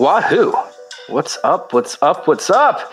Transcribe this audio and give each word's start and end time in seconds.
Wahoo! 0.00 0.54
What's 1.08 1.36
up? 1.44 1.74
What's 1.74 2.02
up? 2.02 2.26
What's 2.26 2.48
up? 2.48 2.90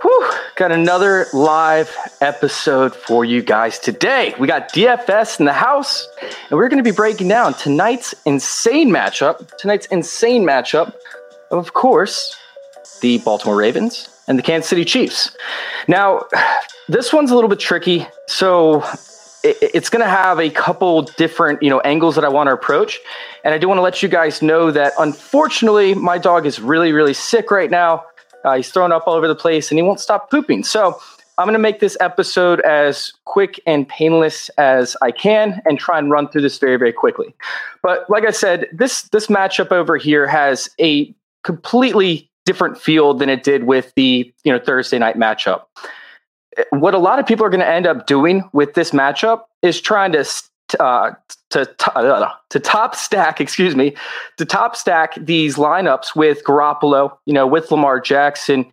Whew, 0.00 0.30
got 0.54 0.72
another 0.72 1.26
live 1.34 1.94
episode 2.22 2.96
for 2.96 3.26
you 3.26 3.42
guys 3.42 3.78
today. 3.78 4.34
We 4.40 4.46
got 4.46 4.72
DFS 4.72 5.40
in 5.40 5.44
the 5.44 5.52
house, 5.52 6.08
and 6.22 6.52
we're 6.52 6.70
going 6.70 6.82
to 6.82 6.90
be 6.90 6.96
breaking 6.96 7.28
down 7.28 7.52
tonight's 7.52 8.14
insane 8.24 8.88
matchup. 8.88 9.58
Tonight's 9.58 9.84
insane 9.88 10.46
matchup, 10.46 10.94
of 11.50 11.74
course, 11.74 12.34
the 13.02 13.18
Baltimore 13.18 13.54
Ravens 13.56 14.08
and 14.26 14.38
the 14.38 14.42
Kansas 14.42 14.70
City 14.70 14.86
Chiefs. 14.86 15.36
Now, 15.86 16.22
this 16.88 17.12
one's 17.12 17.30
a 17.30 17.34
little 17.34 17.50
bit 17.50 17.60
tricky. 17.60 18.06
So 18.26 18.82
it's 19.60 19.88
going 19.90 20.02
to 20.02 20.08
have 20.08 20.38
a 20.40 20.50
couple 20.50 21.02
different 21.02 21.62
you 21.62 21.70
know 21.70 21.80
angles 21.80 22.14
that 22.14 22.24
I 22.24 22.28
want 22.28 22.48
to 22.48 22.52
approach, 22.52 23.00
and 23.44 23.54
I 23.54 23.58
do 23.58 23.68
want 23.68 23.78
to 23.78 23.82
let 23.82 24.02
you 24.02 24.08
guys 24.08 24.42
know 24.42 24.70
that 24.70 24.92
unfortunately 24.98 25.94
my 25.94 26.18
dog 26.18 26.46
is 26.46 26.60
really 26.60 26.92
really 26.92 27.14
sick 27.14 27.50
right 27.50 27.70
now. 27.70 28.04
Uh, 28.44 28.56
he's 28.56 28.70
thrown 28.70 28.92
up 28.92 29.06
all 29.06 29.14
over 29.14 29.26
the 29.26 29.34
place 29.34 29.70
and 29.70 29.78
he 29.78 29.82
won't 29.82 29.98
stop 29.98 30.30
pooping. 30.30 30.62
So 30.62 31.00
I'm 31.38 31.46
going 31.46 31.54
to 31.54 31.58
make 31.58 31.80
this 31.80 31.96
episode 32.00 32.60
as 32.60 33.12
quick 33.24 33.60
and 33.66 33.88
painless 33.88 34.48
as 34.50 34.96
I 35.02 35.10
can 35.10 35.60
and 35.64 35.78
try 35.78 35.98
and 35.98 36.10
run 36.10 36.28
through 36.28 36.42
this 36.42 36.58
very 36.58 36.76
very 36.76 36.92
quickly. 36.92 37.34
But 37.82 38.08
like 38.08 38.24
I 38.24 38.30
said, 38.30 38.66
this 38.72 39.02
this 39.08 39.26
matchup 39.26 39.72
over 39.72 39.96
here 39.96 40.26
has 40.26 40.70
a 40.80 41.14
completely 41.44 42.30
different 42.44 42.80
field 42.80 43.18
than 43.18 43.28
it 43.28 43.42
did 43.42 43.64
with 43.64 43.92
the 43.96 44.32
you 44.44 44.52
know 44.52 44.58
Thursday 44.58 44.98
night 44.98 45.16
matchup 45.16 45.64
what 46.70 46.94
a 46.94 46.98
lot 46.98 47.18
of 47.18 47.26
people 47.26 47.44
are 47.44 47.50
going 47.50 47.60
to 47.60 47.68
end 47.68 47.86
up 47.86 48.06
doing 48.06 48.48
with 48.52 48.74
this 48.74 48.90
matchup 48.90 49.42
is 49.62 49.80
trying 49.80 50.12
to 50.12 50.24
uh, 50.80 51.12
to 51.50 51.68
uh, 51.94 52.30
to 52.50 52.60
top 52.60 52.94
stack, 52.94 53.40
excuse 53.40 53.76
me, 53.76 53.94
to 54.36 54.44
top 54.44 54.76
stack 54.76 55.14
these 55.16 55.56
lineups 55.56 56.16
with 56.16 56.42
Garoppolo, 56.44 57.16
you 57.26 57.32
know, 57.32 57.46
with 57.46 57.70
Lamar 57.70 58.00
Jackson, 58.00 58.66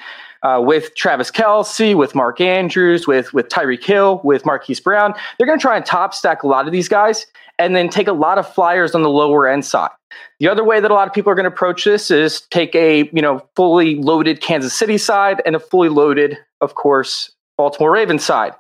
uh, 0.44 0.62
with 0.64 0.96
Travis 0.96 1.32
Kelce, 1.32 1.96
with 1.96 2.16
Mark 2.16 2.42
Andrews, 2.42 3.08
with 3.08 3.34
with 3.34 3.50
Tyreek 3.50 3.84
Hill, 3.84 4.22
with 4.24 4.46
Marquise 4.46 4.80
Brown. 4.80 5.14
They're 5.38 5.48
going 5.48 5.60
to 5.60 5.62
try 5.62 5.78
and 5.78 5.86
top 5.86 6.14
stack 6.14 6.44
a 6.44 6.48
lot 6.48 6.66
of 6.66 6.72
these 6.72 6.88
guys, 6.88 7.26
and 7.60 7.76
then 7.76 7.90
take 7.90 8.08
a 8.08 8.14
lot 8.14 8.38
of 8.38 8.52
flyers 8.52 8.96
on 8.96 9.04
the 9.04 9.10
lower 9.10 9.48
end 9.48 9.66
side. 9.66 9.92
The 10.40 10.48
other 10.48 10.64
way 10.64 10.80
that 10.80 10.92
a 10.92 10.94
lot 10.94 11.08
of 11.08 11.14
people 11.14 11.32
are 11.32 11.36
going 11.36 11.46
to 11.46 11.52
approach 11.52 11.86
this 11.86 12.12
is 12.12 12.42
take 12.50 12.76
a 12.76 13.10
you 13.14 13.22
know 13.22 13.46
fully 13.56 13.96
loaded 13.96 14.42
Kansas 14.42 14.74
City 14.74 14.98
side 14.98 15.42
and 15.46 15.56
a 15.56 15.60
fully 15.60 15.90
loaded, 15.90 16.38
of 16.62 16.76
course, 16.76 17.32
Baltimore 17.58 17.92
Ravens 17.92 18.24
side. 18.24 18.54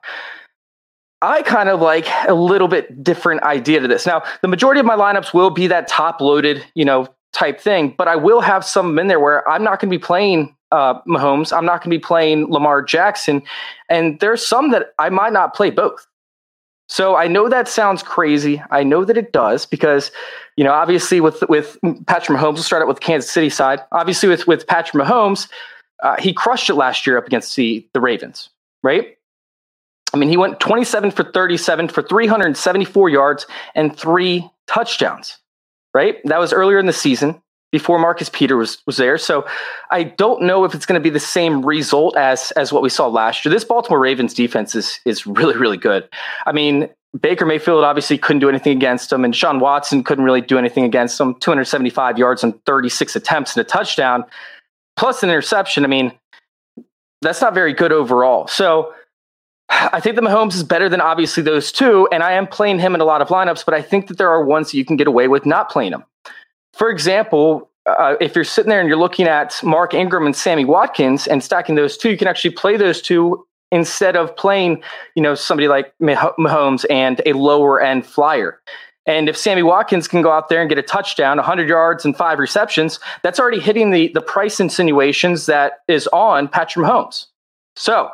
I 1.21 1.41
kind 1.41 1.69
of 1.69 1.79
like 1.79 2.05
a 2.27 2.33
little 2.33 2.67
bit 2.67 3.01
different 3.01 3.43
idea 3.43 3.79
to 3.79 3.87
this. 3.87 4.05
Now, 4.05 4.23
the 4.41 4.49
majority 4.49 4.81
of 4.81 4.85
my 4.85 4.97
lineups 4.97 5.33
will 5.33 5.49
be 5.49 5.67
that 5.67 5.87
top 5.87 6.19
loaded, 6.19 6.65
you 6.75 6.83
know, 6.83 7.07
type 7.31 7.59
thing, 7.59 7.95
but 7.97 8.07
I 8.07 8.15
will 8.15 8.41
have 8.41 8.65
some 8.65 8.99
in 8.99 9.07
there 9.07 9.19
where 9.19 9.47
I'm 9.49 9.63
not 9.63 9.79
going 9.79 9.89
to 9.89 9.97
be 9.97 10.03
playing 10.03 10.55
uh, 10.71 11.01
Mahomes. 11.03 11.55
I'm 11.55 11.65
not 11.65 11.81
going 11.81 11.91
to 11.91 11.97
be 11.97 11.99
playing 11.99 12.51
Lamar 12.51 12.81
Jackson. 12.81 13.41
And 13.89 14.19
there's 14.19 14.45
some 14.45 14.71
that 14.71 14.93
I 14.99 15.09
might 15.09 15.31
not 15.31 15.53
play 15.53 15.69
both. 15.69 16.05
So 16.89 17.15
I 17.15 17.27
know 17.27 17.47
that 17.47 17.67
sounds 17.67 18.03
crazy. 18.03 18.61
I 18.69 18.83
know 18.83 19.05
that 19.05 19.17
it 19.17 19.31
does 19.31 19.65
because, 19.65 20.11
you 20.57 20.63
know, 20.63 20.73
obviously 20.73 21.21
with 21.21 21.41
with 21.47 21.77
Patrick 22.07 22.37
Mahomes, 22.37 22.55
we'll 22.55 22.63
start 22.63 22.81
out 22.81 22.87
with 22.87 22.99
Kansas 22.99 23.31
City 23.31 23.49
side. 23.49 23.79
Obviously 23.91 24.27
with 24.27 24.45
with 24.47 24.67
Patrick 24.67 25.01
Mahomes, 25.01 25.47
uh, 26.03 26.17
he 26.19 26.33
crushed 26.33 26.69
it 26.69 26.75
last 26.75 27.07
year 27.07 27.17
up 27.17 27.25
against 27.25 27.55
the 27.55 27.87
the 27.93 28.01
Ravens 28.01 28.49
right? 28.83 29.17
I 30.13 30.17
mean, 30.17 30.29
he 30.29 30.37
went 30.37 30.59
27 30.59 31.11
for 31.11 31.23
37 31.23 31.87
for 31.87 32.03
374 32.03 33.09
yards 33.09 33.47
and 33.73 33.97
three 33.97 34.47
touchdowns, 34.67 35.39
right? 35.93 36.17
That 36.25 36.39
was 36.39 36.53
earlier 36.53 36.77
in 36.77 36.85
the 36.85 36.93
season 36.93 37.41
before 37.71 37.97
Marcus 37.97 38.29
Peter 38.29 38.55
was 38.55 38.77
was 38.85 38.97
there. 38.97 39.17
So 39.17 39.45
I 39.89 40.03
don't 40.03 40.43
know 40.43 40.63
if 40.63 40.75
it's 40.75 40.85
going 40.85 41.01
to 41.01 41.03
be 41.03 41.09
the 41.09 41.19
same 41.19 41.65
result 41.65 42.15
as 42.15 42.51
as 42.51 42.71
what 42.71 42.83
we 42.83 42.89
saw 42.89 43.07
last 43.07 43.43
year. 43.43 43.51
This 43.51 43.65
Baltimore 43.65 43.99
Ravens 43.99 44.33
defense 44.33 44.75
is 44.75 44.99
is 45.05 45.25
really 45.25 45.57
really 45.57 45.77
good. 45.77 46.07
I 46.45 46.51
mean, 46.51 46.89
Baker 47.19 47.45
Mayfield 47.47 47.83
obviously 47.83 48.19
couldn't 48.19 48.41
do 48.41 48.49
anything 48.49 48.77
against 48.77 49.09
them, 49.09 49.25
and 49.25 49.35
Sean 49.35 49.59
Watson 49.59 50.03
couldn't 50.03 50.23
really 50.23 50.41
do 50.41 50.59
anything 50.59 50.83
against 50.83 51.17
them. 51.17 51.35
275 51.39 52.19
yards 52.19 52.43
on 52.43 52.53
36 52.67 53.15
attempts 53.15 53.57
and 53.57 53.65
a 53.65 53.67
touchdown, 53.67 54.23
plus 54.95 55.23
an 55.23 55.29
interception. 55.29 55.83
I 55.83 55.87
mean, 55.87 56.11
that's 57.23 57.41
not 57.41 57.53
very 57.53 57.73
good 57.73 57.91
overall. 57.91 58.47
So 58.47 58.93
I 59.69 59.99
think 59.99 60.15
that 60.15 60.23
Mahomes 60.23 60.55
is 60.55 60.63
better 60.63 60.89
than 60.89 61.01
obviously 61.01 61.41
those 61.41 61.71
two, 61.71 62.07
and 62.11 62.21
I 62.21 62.33
am 62.33 62.47
playing 62.47 62.79
him 62.79 62.93
in 62.93 63.01
a 63.01 63.05
lot 63.05 63.21
of 63.21 63.29
lineups, 63.29 63.65
but 63.65 63.73
I 63.73 63.81
think 63.81 64.07
that 64.07 64.17
there 64.17 64.29
are 64.29 64.43
ones 64.43 64.71
that 64.71 64.77
you 64.77 64.85
can 64.85 64.97
get 64.97 65.07
away 65.07 65.27
with 65.27 65.45
not 65.45 65.69
playing 65.69 65.93
him. 65.93 66.03
For 66.73 66.89
example, 66.89 67.69
uh, 67.85 68.15
if 68.21 68.35
you're 68.35 68.43
sitting 68.43 68.69
there 68.69 68.79
and 68.79 68.87
you're 68.87 68.97
looking 68.97 69.27
at 69.27 69.59
Mark 69.63 69.93
Ingram 69.93 70.25
and 70.25 70.35
Sammy 70.35 70.65
Watkins 70.65 71.27
and 71.27 71.43
stacking 71.43 71.75
those 71.75 71.97
two, 71.97 72.11
you 72.11 72.17
can 72.17 72.27
actually 72.27 72.51
play 72.51 72.77
those 72.77 73.01
two 73.01 73.45
instead 73.71 74.15
of 74.15 74.35
playing, 74.35 74.83
you 75.15 75.23
know, 75.23 75.33
somebody 75.35 75.67
like 75.67 75.93
Mahomes 75.99 76.85
and 76.89 77.21
a 77.25 77.33
lower 77.33 77.81
end 77.81 78.05
flyer. 78.05 78.59
And 79.05 79.27
if 79.27 79.35
Sammy 79.35 79.63
Watkins 79.63 80.07
can 80.07 80.21
go 80.21 80.31
out 80.31 80.49
there 80.49 80.61
and 80.61 80.69
get 80.69 80.77
a 80.77 80.83
touchdown, 80.83 81.37
100 81.37 81.67
yards 81.67 82.05
and 82.05 82.15
five 82.15 82.39
receptions, 82.39 82.99
that's 83.21 83.39
already 83.39 83.59
hitting 83.59 83.91
the, 83.91 84.09
the 84.13 84.21
price 84.21 84.59
insinuations 84.59 85.45
that 85.47 85.79
is 85.87 86.07
on 86.07 86.47
Patrick 86.47 86.85
Mahomes. 86.85 87.25
So 87.75 88.11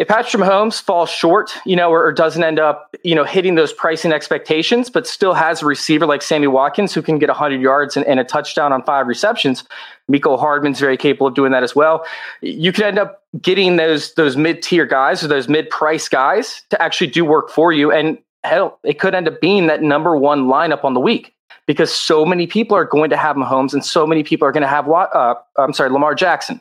if 0.00 0.08
Patrick 0.08 0.42
Mahomes 0.42 0.80
falls 0.80 1.10
short, 1.10 1.52
you 1.66 1.76
know, 1.76 1.90
or, 1.90 2.06
or, 2.06 2.12
doesn't 2.12 2.42
end 2.42 2.58
up, 2.58 2.96
you 3.04 3.14
know, 3.14 3.22
hitting 3.22 3.54
those 3.54 3.70
pricing 3.70 4.12
expectations, 4.12 4.88
but 4.88 5.06
still 5.06 5.34
has 5.34 5.60
a 5.60 5.66
receiver 5.66 6.06
like 6.06 6.22
Sammy 6.22 6.46
Watkins 6.46 6.94
who 6.94 7.02
can 7.02 7.18
get 7.18 7.28
100 7.28 7.60
yards 7.60 7.98
and, 7.98 8.06
and 8.06 8.18
a 8.18 8.24
touchdown 8.24 8.72
on 8.72 8.82
five 8.82 9.06
receptions, 9.06 9.62
Mecole 10.10 10.40
Hardman's 10.40 10.80
very 10.80 10.96
capable 10.96 11.26
of 11.26 11.34
doing 11.34 11.52
that 11.52 11.62
as 11.62 11.76
well. 11.76 12.06
You 12.40 12.72
could 12.72 12.84
end 12.84 12.98
up 12.98 13.22
getting 13.42 13.76
those 13.76 14.14
those 14.14 14.38
mid 14.38 14.62
tier 14.62 14.86
guys 14.86 15.22
or 15.22 15.28
those 15.28 15.48
mid 15.48 15.68
price 15.68 16.08
guys 16.08 16.62
to 16.70 16.82
actually 16.82 17.08
do 17.08 17.22
work 17.22 17.50
for 17.50 17.70
you. 17.70 17.92
And 17.92 18.16
hell, 18.44 18.78
it 18.84 18.98
could 18.98 19.14
end 19.14 19.28
up 19.28 19.40
being 19.40 19.66
that 19.66 19.82
number 19.82 20.16
one 20.16 20.46
lineup 20.46 20.84
on 20.84 20.94
the 20.94 21.00
week 21.00 21.34
because 21.66 21.92
so 21.92 22.24
many 22.24 22.46
people 22.46 22.76
are 22.76 22.84
going 22.84 23.10
to 23.10 23.16
have 23.16 23.36
Mahomes 23.36 23.72
and 23.72 23.84
so 23.84 24.06
many 24.06 24.22
people 24.22 24.46
are 24.46 24.52
going 24.52 24.62
to 24.62 24.68
have 24.68 24.88
uh, 24.88 25.34
I'm 25.56 25.72
sorry, 25.72 25.90
Lamar 25.90 26.14
Jackson. 26.14 26.60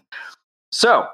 So 0.72 1.08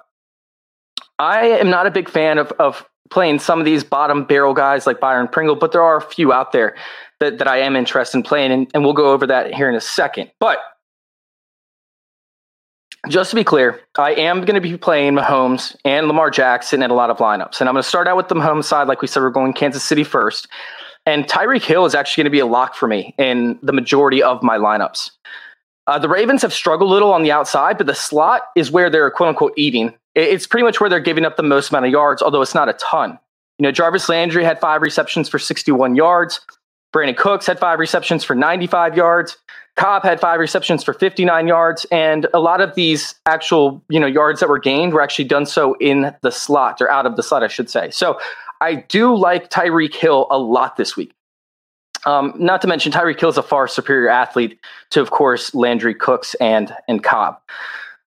I 1.20 1.46
am 1.48 1.70
not 1.70 1.88
a 1.88 1.92
big 1.92 2.10
fan 2.10 2.38
of, 2.38 2.52
of 2.54 2.86
playing 3.10 3.40
some 3.40 3.60
of 3.60 3.66
these 3.66 3.84
bottom 3.84 4.26
barrel 4.26 4.54
guys 4.54 4.88
like 4.88 5.00
Byron 5.00 5.28
Pringle, 5.28 5.56
but 5.56 5.72
there 5.72 5.82
are 5.82 5.98
a 5.98 6.02
few 6.02 6.34
out 6.34 6.52
there 6.52 6.76
that, 7.20 7.38
that 7.38 7.48
I 7.48 7.60
am 7.60 7.76
interested 7.76 8.18
in 8.18 8.24
playing, 8.24 8.52
and, 8.52 8.70
and 8.74 8.84
we'll 8.84 8.94
go 8.94 9.12
over 9.12 9.26
that 9.28 9.54
here 9.54 9.70
in 9.70 9.76
a 9.76 9.82
second. 9.82 10.32
But 10.40 10.60
just 13.08 13.30
to 13.32 13.36
be 13.36 13.44
clear, 13.44 13.80
I 13.98 14.14
am 14.14 14.42
going 14.42 14.56
to 14.56 14.62
be 14.62 14.78
playing 14.78 15.14
Mahomes 15.14 15.76
and 15.86 16.08
Lamar 16.08 16.30
Jackson 16.30 16.82
in 16.84 16.92
a 16.92 16.94
lot 16.94 17.10
of 17.10 17.18
lineups. 17.18 17.60
And 17.60 17.70
I'm 17.70 17.76
going 17.76 17.84
to 17.84 17.90
start 17.90 18.08
out 18.08 18.18
with 18.18 18.28
the 18.28 18.36
Mahomes 18.36 18.66
side. 18.66 18.88
Like 18.88 19.02
we 19.02 19.08
said, 19.08 19.22
we're 19.22 19.30
going 19.30 19.54
Kansas 19.54 19.84
City 19.84 20.04
first. 20.04 20.48
And 21.06 21.26
Tyreek 21.26 21.64
Hill 21.64 21.86
is 21.86 21.94
actually 21.94 22.24
going 22.24 22.32
to 22.32 22.36
be 22.36 22.40
a 22.40 22.46
lock 22.46 22.76
for 22.76 22.88
me 22.88 23.14
in 23.18 23.60
the 23.62 23.74
majority 23.74 24.24
of 24.24 24.42
my 24.42 24.58
lineups. 24.58 25.12
Uh, 25.88 26.00
the 26.00 26.10
Ravens 26.10 26.42
have 26.42 26.54
struggled 26.54 26.90
a 26.90 26.94
little 26.94 27.14
on 27.14 27.22
the 27.22 27.32
outside, 27.32 27.78
but 27.78 27.86
the 27.86 27.94
slot 27.94 28.42
is 28.56 28.72
where 28.72 28.90
they're 28.90 29.12
quote 29.12 29.30
unquote 29.30 29.54
eating. 29.56 29.94
It's 30.16 30.48
pretty 30.48 30.64
much 30.64 30.80
where 30.80 30.90
they're 30.90 31.00
giving 31.00 31.26
up 31.26 31.38
the 31.38 31.44
most 31.44 31.70
amount 31.70 31.86
of 31.86 31.92
yards, 31.92 32.22
although 32.22 32.42
it's 32.42 32.56
not 32.56 32.70
a 32.70 32.74
ton. 32.74 33.20
You 33.60 33.64
know, 33.64 33.72
Jarvis 33.72 34.10
Landry 34.10 34.44
had 34.44 34.60
five 34.60 34.82
receptions 34.82 35.30
for 35.30 35.38
61 35.38 35.96
yards. 35.96 36.42
Brandin 36.94 37.18
Cooks 37.18 37.46
had 37.46 37.60
five 37.60 37.78
receptions 37.80 38.24
for 38.24 38.36
95 38.36 38.96
yards. 38.96 39.38
Cobb 39.76 40.04
had 40.04 40.22
five 40.22 40.40
receptions 40.40 40.84
for 40.84 40.94
59 40.94 41.48
yards, 41.48 41.86
and 41.92 42.28
a 42.34 42.40
lot 42.40 42.62
of 42.62 42.76
these 42.76 43.16
actual 43.26 43.84
you 43.90 44.00
know 44.00 44.08
yards 44.08 44.40
that 44.40 44.50
were 44.50 44.60
gained 44.60 44.94
were 44.94 45.02
actually 45.02 45.26
done 45.26 45.46
so 45.46 45.76
in 45.80 46.16
the 46.22 46.32
slot 46.32 46.82
or 46.82 46.90
out 46.90 47.06
of 47.06 47.16
the 47.16 47.24
slot, 47.24 47.44
I 47.44 47.48
should 47.48 47.70
say. 47.70 47.90
So 47.92 48.20
I 48.62 48.76
do 48.76 49.16
like 49.16 49.50
Tyreek 49.50 49.94
Hill 49.94 50.28
a 50.32 50.38
lot 50.38 50.78
this 50.78 50.96
week. 50.96 51.14
Um, 52.06 52.34
not 52.38 52.62
to 52.62 52.68
mention 52.68 52.92
Tyreek 52.92 53.20
Hill 53.20 53.30
is 53.30 53.38
a 53.38 53.44
far 53.44 53.68
superior 53.68 54.10
athlete 54.10 54.60
to, 54.92 55.02
of 55.02 55.12
course, 55.12 55.54
Landry 55.54 55.94
Cooks 55.94 56.36
and 56.36 56.74
and 56.88 57.04
Cobb. 57.04 57.38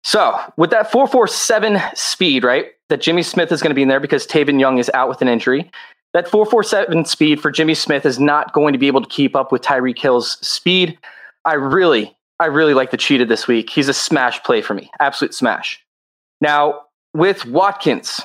So 0.03 0.39
with 0.57 0.71
that 0.71 0.91
447 0.91 1.79
speed, 1.93 2.43
right, 2.43 2.71
that 2.89 3.01
Jimmy 3.01 3.21
Smith 3.21 3.51
is 3.51 3.61
going 3.61 3.69
to 3.69 3.75
be 3.75 3.83
in 3.83 3.87
there 3.87 3.99
because 3.99 4.25
Tavon 4.25 4.59
Young 4.59 4.79
is 4.79 4.89
out 4.95 5.09
with 5.09 5.21
an 5.21 5.27
injury. 5.27 5.69
That 6.13 6.27
447 6.27 7.05
speed 7.05 7.39
for 7.39 7.51
Jimmy 7.51 7.75
Smith 7.75 8.05
is 8.05 8.19
not 8.19 8.51
going 8.51 8.73
to 8.73 8.79
be 8.79 8.87
able 8.87 9.01
to 9.01 9.09
keep 9.09 9.35
up 9.35 9.51
with 9.51 9.61
Tyreek 9.61 9.99
Hill's 9.99 10.39
speed. 10.45 10.97
I 11.45 11.53
really, 11.53 12.15
I 12.39 12.45
really 12.45 12.73
like 12.73 12.91
the 12.91 12.97
cheetah 12.97 13.25
this 13.25 13.47
week. 13.47 13.69
He's 13.69 13.88
a 13.88 13.93
smash 13.93 14.41
play 14.43 14.61
for 14.61 14.73
me, 14.73 14.89
absolute 14.99 15.33
smash. 15.33 15.83
Now, 16.39 16.81
with 17.13 17.45
Watkins, 17.45 18.21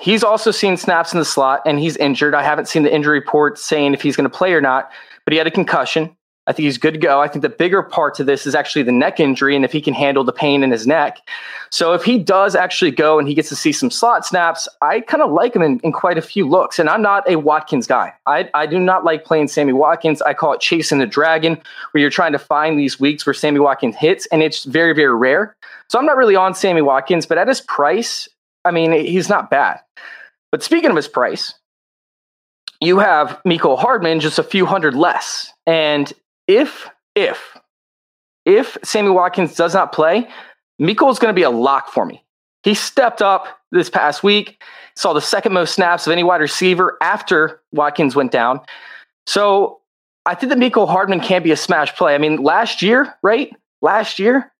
he's 0.00 0.22
also 0.22 0.50
seen 0.50 0.76
snaps 0.76 1.12
in 1.12 1.18
the 1.18 1.24
slot 1.24 1.62
and 1.66 1.78
he's 1.78 1.96
injured. 1.96 2.34
I 2.34 2.42
haven't 2.42 2.68
seen 2.68 2.82
the 2.82 2.94
injury 2.94 3.18
report 3.18 3.58
saying 3.58 3.94
if 3.94 4.02
he's 4.02 4.16
going 4.16 4.28
to 4.28 4.36
play 4.36 4.52
or 4.52 4.60
not, 4.60 4.90
but 5.24 5.32
he 5.32 5.38
had 5.38 5.46
a 5.46 5.50
concussion. 5.50 6.16
I 6.46 6.52
think 6.52 6.64
he's 6.64 6.78
good 6.78 6.94
to 6.94 7.00
go. 7.00 7.20
I 7.20 7.26
think 7.26 7.42
the 7.42 7.48
bigger 7.48 7.82
part 7.82 8.14
to 8.14 8.24
this 8.24 8.46
is 8.46 8.54
actually 8.54 8.84
the 8.84 8.92
neck 8.92 9.18
injury 9.18 9.56
and 9.56 9.64
if 9.64 9.72
he 9.72 9.80
can 9.80 9.94
handle 9.94 10.22
the 10.22 10.32
pain 10.32 10.62
in 10.62 10.70
his 10.70 10.86
neck. 10.86 11.18
So 11.70 11.92
if 11.92 12.04
he 12.04 12.18
does 12.18 12.54
actually 12.54 12.92
go 12.92 13.18
and 13.18 13.26
he 13.26 13.34
gets 13.34 13.48
to 13.48 13.56
see 13.56 13.72
some 13.72 13.90
slot 13.90 14.24
snaps, 14.24 14.68
I 14.80 15.00
kind 15.00 15.22
of 15.22 15.32
like 15.32 15.56
him 15.56 15.62
in, 15.62 15.80
in, 15.80 15.90
quite 15.90 16.18
a 16.18 16.22
few 16.22 16.48
looks. 16.48 16.78
And 16.78 16.88
I'm 16.88 17.02
not 17.02 17.28
a 17.28 17.36
Watkins 17.36 17.88
guy. 17.88 18.14
I, 18.26 18.48
I 18.54 18.66
do 18.66 18.78
not 18.78 19.04
like 19.04 19.24
playing 19.24 19.48
Sammy 19.48 19.72
Watkins. 19.72 20.22
I 20.22 20.34
call 20.34 20.52
it 20.52 20.60
chasing 20.60 20.98
the 20.98 21.06
dragon, 21.06 21.60
where 21.90 22.00
you're 22.00 22.10
trying 22.10 22.32
to 22.32 22.38
find 22.38 22.78
these 22.78 23.00
weeks 23.00 23.26
where 23.26 23.34
Sammy 23.34 23.58
Watkins 23.58 23.96
hits, 23.96 24.26
and 24.26 24.42
it's 24.42 24.64
very, 24.64 24.94
very 24.94 25.14
rare. 25.14 25.56
So 25.88 25.98
I'm 25.98 26.06
not 26.06 26.16
really 26.16 26.36
on 26.36 26.54
Sammy 26.54 26.82
Watkins, 26.82 27.26
but 27.26 27.38
at 27.38 27.48
his 27.48 27.60
price, 27.60 28.28
I 28.64 28.70
mean, 28.70 28.92
he's 28.92 29.28
not 29.28 29.50
bad. 29.50 29.80
But 30.52 30.62
speaking 30.62 30.90
of 30.90 30.96
his 30.96 31.08
price, 31.08 31.54
you 32.80 32.98
have 32.98 33.40
Mecole 33.46 33.78
Hardman 33.78 34.20
just 34.20 34.38
a 34.38 34.42
few 34.42 34.66
hundred 34.66 34.94
less. 34.94 35.52
And 35.66 36.12
if, 36.46 36.88
if, 37.14 37.56
if 38.44 38.78
Sammy 38.84 39.10
Watkins 39.10 39.54
does 39.54 39.74
not 39.74 39.92
play, 39.92 40.28
Mecole 40.80 41.10
is 41.10 41.18
going 41.18 41.32
to 41.32 41.38
be 41.38 41.42
a 41.42 41.50
lock 41.50 41.90
for 41.90 42.04
me. 42.04 42.24
He 42.62 42.74
stepped 42.74 43.22
up 43.22 43.60
this 43.72 43.90
past 43.90 44.22
week, 44.22 44.62
saw 44.94 45.12
the 45.12 45.20
second 45.20 45.52
most 45.52 45.74
snaps 45.74 46.06
of 46.06 46.12
any 46.12 46.22
wide 46.22 46.40
receiver 46.40 46.96
after 47.00 47.60
Watkins 47.72 48.16
went 48.16 48.32
down. 48.32 48.60
So 49.26 49.80
I 50.24 50.34
think 50.34 50.50
that 50.50 50.58
Mecole 50.58 50.88
Hardman 50.88 51.20
can 51.20 51.42
be 51.42 51.52
a 51.52 51.56
smash 51.56 51.94
play. 51.94 52.14
I 52.14 52.18
mean, 52.18 52.42
last 52.42 52.82
year, 52.82 53.14
right? 53.22 53.54
Last 53.82 54.18
year, 54.18 54.52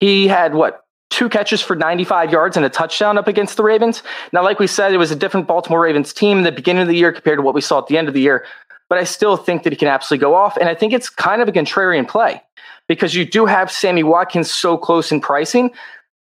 he 0.00 0.28
had 0.28 0.54
what? 0.54 0.84
Two 1.10 1.30
catches 1.30 1.62
for 1.62 1.74
95 1.74 2.30
yards 2.30 2.56
and 2.58 2.66
a 2.66 2.68
touchdown 2.68 3.16
up 3.16 3.26
against 3.26 3.56
the 3.56 3.62
Ravens. 3.62 4.02
Now, 4.30 4.44
like 4.44 4.58
we 4.58 4.66
said, 4.66 4.92
it 4.92 4.98
was 4.98 5.10
a 5.10 5.16
different 5.16 5.46
Baltimore 5.46 5.80
Ravens 5.80 6.12
team 6.12 6.36
in 6.36 6.44
the 6.44 6.52
beginning 6.52 6.82
of 6.82 6.88
the 6.88 6.94
year 6.94 7.12
compared 7.12 7.38
to 7.38 7.42
what 7.42 7.54
we 7.54 7.62
saw 7.62 7.78
at 7.78 7.86
the 7.86 7.96
end 7.96 8.08
of 8.08 8.14
the 8.14 8.20
year 8.20 8.44
but 8.88 8.98
I 8.98 9.04
still 9.04 9.36
think 9.36 9.62
that 9.62 9.72
he 9.72 9.76
can 9.76 9.88
absolutely 9.88 10.22
go 10.22 10.34
off. 10.34 10.56
And 10.56 10.68
I 10.68 10.74
think 10.74 10.92
it's 10.92 11.10
kind 11.10 11.42
of 11.42 11.48
a 11.48 11.52
contrarian 11.52 12.08
play 12.08 12.42
because 12.88 13.14
you 13.14 13.24
do 13.24 13.46
have 13.46 13.70
Sammy 13.70 14.02
Watkins 14.02 14.50
so 14.50 14.76
close 14.76 15.12
in 15.12 15.20
pricing. 15.20 15.70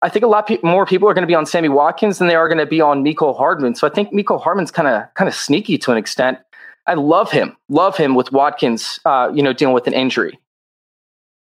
I 0.02 0.08
think 0.08 0.24
a 0.24 0.28
lot 0.28 0.46
pe- 0.46 0.58
more 0.62 0.84
people 0.84 1.08
are 1.08 1.14
going 1.14 1.22
to 1.22 1.28
be 1.28 1.34
on 1.34 1.46
Sammy 1.46 1.68
Watkins 1.68 2.18
than 2.18 2.28
they 2.28 2.34
are 2.34 2.48
going 2.48 2.58
to 2.58 2.66
be 2.66 2.80
on 2.80 3.02
Mecole 3.02 3.36
Hardman. 3.36 3.74
So 3.74 3.86
I 3.86 3.90
think 3.90 4.12
Mecole 4.12 4.42
Hardman's 4.42 4.70
kind 4.70 4.88
of 4.88 5.02
kind 5.14 5.28
of 5.28 5.34
sneaky 5.34 5.78
to 5.78 5.92
an 5.92 5.98
extent. 5.98 6.38
I 6.86 6.94
love 6.94 7.30
him, 7.30 7.56
love 7.68 7.96
him 7.96 8.14
with 8.14 8.30
Watkins, 8.30 9.00
uh, 9.04 9.30
you 9.34 9.42
know, 9.42 9.52
dealing 9.52 9.74
with 9.74 9.86
an 9.86 9.92
injury. 9.92 10.38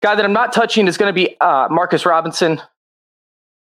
Guy 0.03 0.15
that 0.15 0.25
I'm 0.25 0.33
not 0.33 0.53
touching 0.53 0.87
is 0.87 0.97
going 0.97 1.09
to 1.09 1.15
be 1.15 1.37
uh, 1.41 1.69
Marcus 1.71 2.05
Robinson, 2.07 2.61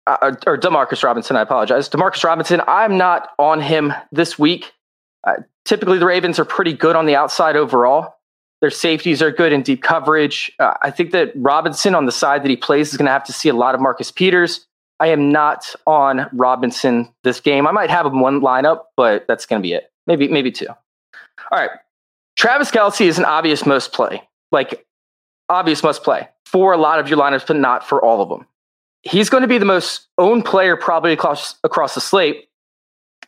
uh, 0.06 0.34
or 0.46 0.56
Demarcus 0.56 1.04
Robinson. 1.04 1.36
I 1.36 1.42
apologize, 1.42 1.88
Demarcus 1.88 2.24
Robinson. 2.24 2.62
I'm 2.66 2.96
not 2.96 3.30
on 3.38 3.60
him 3.60 3.92
this 4.10 4.38
week. 4.38 4.72
Uh, 5.24 5.34
typically, 5.64 5.98
the 5.98 6.06
Ravens 6.06 6.38
are 6.38 6.44
pretty 6.44 6.72
good 6.72 6.96
on 6.96 7.06
the 7.06 7.16
outside 7.16 7.56
overall. 7.56 8.14
Their 8.60 8.70
safeties 8.70 9.22
are 9.22 9.30
good 9.30 9.52
in 9.52 9.62
deep 9.62 9.82
coverage. 9.82 10.50
Uh, 10.58 10.74
I 10.82 10.90
think 10.90 11.12
that 11.12 11.32
Robinson 11.36 11.94
on 11.94 12.06
the 12.06 12.12
side 12.12 12.42
that 12.42 12.50
he 12.50 12.56
plays 12.56 12.90
is 12.90 12.96
going 12.96 13.06
to 13.06 13.12
have 13.12 13.24
to 13.24 13.32
see 13.32 13.48
a 13.48 13.54
lot 13.54 13.74
of 13.74 13.80
Marcus 13.80 14.10
Peters. 14.10 14.66
I 15.00 15.08
am 15.08 15.30
not 15.30 15.74
on 15.86 16.28
Robinson 16.32 17.08
this 17.22 17.40
game. 17.40 17.66
I 17.66 17.70
might 17.70 17.90
have 17.90 18.06
him 18.06 18.20
one 18.20 18.40
lineup, 18.40 18.84
but 18.96 19.26
that's 19.28 19.46
going 19.46 19.62
to 19.62 19.66
be 19.66 19.72
it. 19.72 19.92
Maybe 20.06 20.26
maybe 20.26 20.50
two. 20.50 20.66
All 20.68 21.58
right. 21.58 21.70
Travis 22.36 22.70
Kelce 22.70 23.06
is 23.06 23.18
an 23.18 23.24
obvious 23.24 23.64
must 23.64 23.92
play, 23.92 24.22
like 24.50 24.86
obvious 25.48 25.82
must 25.82 26.02
play 26.02 26.28
for 26.46 26.72
a 26.72 26.76
lot 26.76 26.98
of 26.98 27.08
your 27.08 27.18
lineups, 27.18 27.46
but 27.46 27.56
not 27.56 27.86
for 27.86 28.04
all 28.04 28.22
of 28.22 28.28
them. 28.28 28.46
He's 29.02 29.30
going 29.30 29.42
to 29.42 29.48
be 29.48 29.58
the 29.58 29.64
most 29.64 30.08
owned 30.18 30.44
player 30.44 30.76
probably 30.76 31.12
across 31.12 31.56
across 31.62 31.94
the 31.94 32.00
slate 32.00 32.47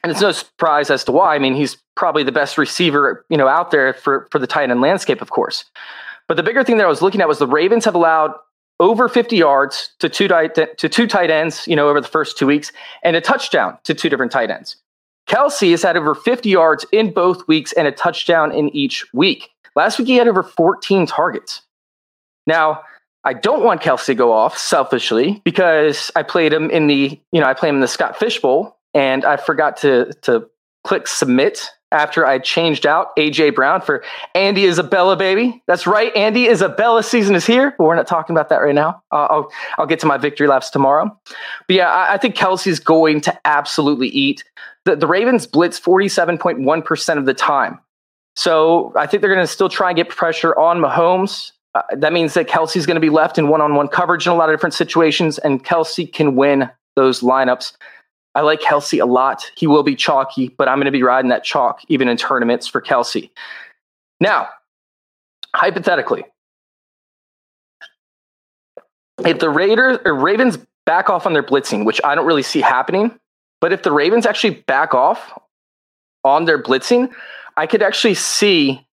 and 0.02 0.10
it's 0.10 0.20
no 0.20 0.32
surprise 0.32 0.90
as 0.90 1.04
to 1.04 1.12
why. 1.12 1.34
I 1.34 1.38
mean, 1.38 1.54
he's 1.54 1.76
probably 1.94 2.22
the 2.22 2.32
best 2.32 2.56
receiver, 2.56 3.24
you 3.28 3.36
know, 3.36 3.48
out 3.48 3.70
there 3.70 3.92
for, 3.92 4.28
for 4.30 4.38
the 4.38 4.46
tight 4.46 4.70
end 4.70 4.80
landscape, 4.80 5.20
of 5.20 5.30
course. 5.30 5.64
But 6.28 6.36
the 6.36 6.42
bigger 6.42 6.64
thing 6.64 6.78
that 6.78 6.86
I 6.86 6.88
was 6.88 7.02
looking 7.02 7.20
at 7.20 7.28
was 7.28 7.38
the 7.38 7.46
Ravens 7.46 7.84
have 7.84 7.94
allowed 7.94 8.32
over 8.78 9.08
50 9.08 9.36
yards 9.36 9.92
to 9.98 10.08
two 10.08 10.26
tight, 10.26 10.54
to 10.54 10.88
two 10.88 11.06
tight 11.06 11.30
ends, 11.30 11.66
you 11.68 11.76
know, 11.76 11.88
over 11.88 12.00
the 12.00 12.08
first 12.08 12.38
two 12.38 12.46
weeks, 12.46 12.72
and 13.02 13.14
a 13.14 13.20
touchdown 13.20 13.76
to 13.84 13.94
two 13.94 14.08
different 14.08 14.32
tight 14.32 14.50
ends. 14.50 14.76
Kelce 15.28 15.70
has 15.70 15.82
had 15.82 15.96
over 15.96 16.14
50 16.14 16.48
yards 16.48 16.86
in 16.92 17.12
both 17.12 17.46
weeks 17.46 17.72
and 17.72 17.86
a 17.86 17.92
touchdown 17.92 18.52
in 18.52 18.68
each 18.70 19.06
week. 19.12 19.50
Last 19.76 19.98
week 19.98 20.08
he 20.08 20.16
had 20.16 20.28
over 20.28 20.42
14 20.42 21.06
targets. 21.06 21.62
Now, 22.46 22.82
I 23.22 23.34
don't 23.34 23.62
want 23.62 23.82
Kelce 23.82 24.06
to 24.06 24.14
go 24.14 24.32
off 24.32 24.56
selfishly 24.56 25.42
because 25.44 26.10
I 26.16 26.22
played 26.22 26.52
him 26.52 26.70
in 26.70 26.86
the, 26.86 27.20
you 27.32 27.40
know, 27.40 27.46
I 27.46 27.54
played 27.54 27.68
him 27.68 27.76
in 27.76 27.80
the 27.82 27.88
Scott 27.88 28.18
Fish 28.18 28.40
Bowl 28.40 28.78
and 28.94 29.24
I 29.24 29.36
forgot 29.36 29.76
to 29.78 30.12
to 30.22 30.48
click 30.84 31.06
submit 31.06 31.70
after 31.92 32.24
I 32.24 32.38
changed 32.38 32.86
out 32.86 33.14
AJ 33.16 33.54
Brown 33.54 33.80
for 33.80 34.04
Andy 34.34 34.66
Isabella, 34.66 35.16
baby. 35.16 35.62
That's 35.66 35.86
right, 35.86 36.14
Andy 36.16 36.48
Isabella 36.48 37.02
season 37.02 37.34
is 37.34 37.44
here, 37.44 37.74
but 37.76 37.84
we're 37.84 37.96
not 37.96 38.06
talking 38.06 38.34
about 38.34 38.48
that 38.50 38.58
right 38.58 38.74
now. 38.74 39.02
Uh, 39.10 39.26
I'll 39.30 39.52
I'll 39.78 39.86
get 39.86 40.00
to 40.00 40.06
my 40.06 40.16
victory 40.16 40.46
laps 40.46 40.70
tomorrow. 40.70 41.16
But 41.66 41.76
yeah, 41.76 41.90
I, 41.90 42.14
I 42.14 42.18
think 42.18 42.36
Kelce's 42.36 42.80
going 42.80 43.20
to 43.22 43.46
absolutely 43.46 44.08
eat. 44.08 44.44
The, 44.84 44.96
the 44.96 45.06
Ravens 45.06 45.46
blitz 45.46 45.78
forty 45.78 46.08
seven 46.08 46.38
point 46.38 46.60
one 46.60 46.82
percent 46.82 47.18
of 47.18 47.26
the 47.26 47.34
time, 47.34 47.78
so 48.36 48.92
I 48.96 49.06
think 49.06 49.20
they're 49.20 49.34
going 49.34 49.46
to 49.46 49.52
still 49.52 49.68
try 49.68 49.90
and 49.90 49.96
get 49.96 50.08
pressure 50.08 50.58
on 50.58 50.78
Mahomes. 50.78 51.52
Uh, 51.74 51.82
that 51.96 52.12
means 52.12 52.34
that 52.34 52.48
Kelce's 52.48 52.84
going 52.84 52.96
to 52.96 53.00
be 53.00 53.10
left 53.10 53.38
in 53.38 53.48
one 53.48 53.60
on 53.60 53.74
one 53.74 53.88
coverage 53.88 54.26
in 54.26 54.32
a 54.32 54.36
lot 54.36 54.48
of 54.48 54.54
different 54.54 54.74
situations, 54.74 55.38
and 55.38 55.64
Kelce 55.64 56.10
can 56.12 56.34
win 56.34 56.70
those 56.96 57.20
lineups. 57.20 57.72
I 58.34 58.42
like 58.42 58.60
Kelce 58.60 59.02
a 59.02 59.06
lot. 59.06 59.50
He 59.56 59.66
will 59.66 59.82
be 59.82 59.96
chalky, 59.96 60.48
but 60.48 60.68
I'm 60.68 60.76
going 60.76 60.84
to 60.86 60.92
be 60.92 61.02
riding 61.02 61.30
that 61.30 61.44
chalk 61.44 61.80
even 61.88 62.08
in 62.08 62.16
tournaments 62.16 62.66
for 62.66 62.80
Kelce. 62.80 63.30
Now, 64.20 64.48
hypothetically, 65.54 66.24
if 69.24 69.38
the 69.38 69.50
Raiders 69.50 69.98
or 70.04 70.14
Ravens 70.14 70.58
back 70.86 71.10
off 71.10 71.26
on 71.26 71.32
their 71.32 71.42
blitzing, 71.42 71.84
which 71.84 72.00
I 72.04 72.14
don't 72.14 72.26
really 72.26 72.42
see 72.42 72.60
happening, 72.60 73.18
but 73.60 73.72
if 73.72 73.82
the 73.82 73.92
Ravens 73.92 74.26
actually 74.26 74.62
back 74.66 74.94
off 74.94 75.38
on 76.24 76.44
their 76.44 76.62
blitzing, 76.62 77.10
I 77.56 77.66
could 77.66 77.82
actually 77.82 78.14
see 78.14 78.86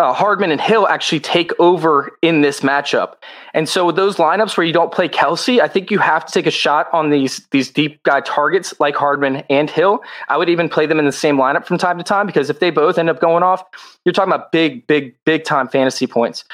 uh, 0.00 0.14
Hardman 0.14 0.50
and 0.50 0.60
Hill 0.60 0.88
actually 0.88 1.20
take 1.20 1.52
over 1.60 2.16
in 2.22 2.40
this 2.40 2.60
matchup. 2.60 3.16
And 3.52 3.68
so 3.68 3.84
with 3.84 3.96
those 3.96 4.16
lineups 4.16 4.56
where 4.56 4.66
you 4.66 4.72
don't 4.72 4.90
play 4.90 5.10
Kelce, 5.10 5.60
I 5.60 5.68
think 5.68 5.90
you 5.90 5.98
have 5.98 6.24
to 6.24 6.32
take 6.32 6.46
a 6.46 6.50
shot 6.50 6.88
on 6.94 7.10
these 7.10 7.46
these 7.50 7.70
deep 7.70 8.02
guy 8.02 8.22
targets 8.22 8.72
like 8.80 8.96
Hardman 8.96 9.44
and 9.50 9.68
Hill. 9.68 10.00
I 10.28 10.38
would 10.38 10.48
even 10.48 10.70
play 10.70 10.86
them 10.86 10.98
in 10.98 11.04
the 11.04 11.12
same 11.12 11.36
lineup 11.36 11.66
from 11.66 11.76
time 11.76 11.98
to 11.98 12.04
time 12.04 12.26
because 12.26 12.48
if 12.48 12.60
they 12.60 12.70
both 12.70 12.96
end 12.96 13.10
up 13.10 13.20
going 13.20 13.42
off, 13.42 13.62
you're 14.06 14.14
talking 14.14 14.32
about 14.32 14.52
big, 14.52 14.86
big, 14.86 15.14
big 15.26 15.44
time 15.44 15.68
fantasy 15.68 16.06
points. 16.06 16.44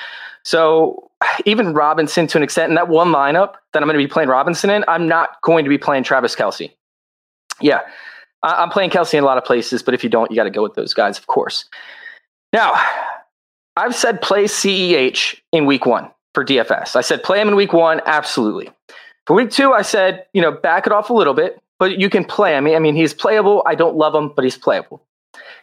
So 0.42 1.08
even 1.44 1.72
Robinson 1.72 2.26
to 2.26 2.38
an 2.38 2.42
extent 2.42 2.70
in 2.70 2.74
that 2.74 2.88
one 2.88 3.12
lineup 3.12 3.54
that 3.72 3.80
I'm 3.80 3.86
going 3.86 3.98
to 3.98 4.04
be 4.04 4.08
playing 4.08 4.28
Robinson 4.28 4.70
in, 4.70 4.84
I'm 4.88 5.06
not 5.06 5.40
going 5.42 5.64
to 5.64 5.68
be 5.68 5.78
playing 5.78 6.02
Travis 6.02 6.34
Kelce. 6.34 6.72
Yeah, 7.60 7.82
I'm 8.42 8.70
playing 8.70 8.90
Kelce 8.90 9.14
in 9.14 9.22
a 9.22 9.26
lot 9.26 9.38
of 9.38 9.44
places, 9.44 9.84
but 9.84 9.94
if 9.94 10.02
you 10.02 10.10
don't, 10.10 10.32
you 10.32 10.36
got 10.36 10.44
to 10.44 10.50
go 10.50 10.64
with 10.64 10.74
those 10.74 10.94
guys, 10.94 11.16
of 11.16 11.28
course. 11.28 11.64
Now, 12.52 12.74
I've 13.76 13.94
said 13.94 14.22
play 14.22 14.44
CEH 14.44 15.38
in 15.52 15.66
week 15.66 15.86
one 15.86 16.10
for 16.34 16.44
DFS. 16.44 16.96
I 16.96 17.02
said 17.02 17.22
play 17.22 17.40
him 17.40 17.48
in 17.48 17.56
week 17.56 17.72
one, 17.72 18.00
absolutely. 18.06 18.70
For 19.26 19.34
week 19.34 19.50
two, 19.50 19.72
I 19.72 19.82
said, 19.82 20.24
you 20.32 20.40
know, 20.40 20.52
back 20.52 20.86
it 20.86 20.92
off 20.92 21.10
a 21.10 21.12
little 21.12 21.34
bit, 21.34 21.60
but 21.78 21.98
you 21.98 22.08
can 22.08 22.24
play. 22.24 22.56
I 22.56 22.60
mean, 22.60 22.74
I 22.74 22.78
mean, 22.78 22.94
he's 22.94 23.12
playable. 23.12 23.62
I 23.66 23.74
don't 23.74 23.96
love 23.96 24.14
him, 24.14 24.32
but 24.34 24.44
he's 24.44 24.56
playable. 24.56 25.02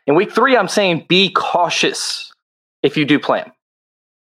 In 0.06 0.16
week 0.16 0.32
three, 0.32 0.56
I'm 0.56 0.68
saying 0.68 1.06
be 1.08 1.32
cautious 1.32 2.32
if 2.84 2.98
you 2.98 3.06
do 3.06 3.20
play 3.20 3.40
him. 3.40 3.52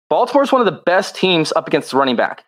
Baltimore's 0.09 0.51
one 0.51 0.61
of 0.61 0.65
the 0.65 0.81
best 0.85 1.15
teams 1.15 1.53
up 1.55 1.67
against 1.67 1.91
the 1.91 1.97
running 1.97 2.15
back. 2.15 2.43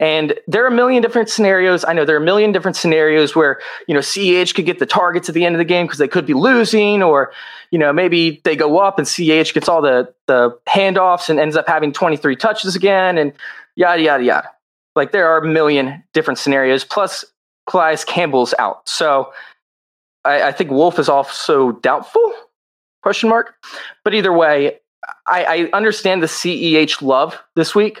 And 0.00 0.34
there 0.46 0.64
are 0.64 0.68
a 0.68 0.74
million 0.74 1.02
different 1.02 1.28
scenarios. 1.28 1.84
I 1.84 1.92
know 1.92 2.04
there 2.04 2.16
are 2.16 2.22
a 2.22 2.24
million 2.24 2.52
different 2.52 2.76
scenarios 2.76 3.34
where, 3.34 3.60
you 3.88 3.94
know, 3.94 4.00
CEH 4.00 4.54
could 4.54 4.64
get 4.64 4.78
the 4.78 4.86
targets 4.86 5.28
at 5.28 5.34
the 5.34 5.44
end 5.44 5.56
of 5.56 5.58
the 5.58 5.64
game 5.64 5.86
because 5.86 5.98
they 5.98 6.06
could 6.06 6.24
be 6.24 6.34
losing, 6.34 7.02
or, 7.02 7.32
you 7.70 7.78
know, 7.78 7.92
maybe 7.92 8.40
they 8.44 8.54
go 8.54 8.78
up 8.78 8.98
and 8.98 9.08
CEH 9.08 9.52
gets 9.54 9.68
all 9.68 9.82
the, 9.82 10.12
the 10.26 10.56
handoffs 10.68 11.28
and 11.28 11.40
ends 11.40 11.56
up 11.56 11.66
having 11.66 11.92
23 11.92 12.36
touches 12.36 12.76
again 12.76 13.18
and 13.18 13.32
yada, 13.74 14.02
yada, 14.02 14.22
yada. 14.22 14.50
Like 14.94 15.10
there 15.10 15.28
are 15.28 15.38
a 15.38 15.46
million 15.46 16.04
different 16.12 16.38
scenarios. 16.38 16.84
Plus, 16.84 17.24
Calais 17.68 17.98
Campbell's 18.06 18.54
out. 18.58 18.88
So 18.88 19.32
I, 20.24 20.44
I 20.44 20.52
think 20.52 20.70
Wolfe 20.70 20.98
is 20.98 21.08
also 21.08 21.72
doubtful, 21.72 22.32
question 23.02 23.28
mark. 23.28 23.54
But 24.04 24.14
either 24.14 24.32
way, 24.32 24.78
I, 25.26 25.70
I 25.72 25.76
understand 25.76 26.22
the 26.22 26.26
CEH 26.26 27.02
love 27.02 27.40
this 27.54 27.74
week, 27.74 28.00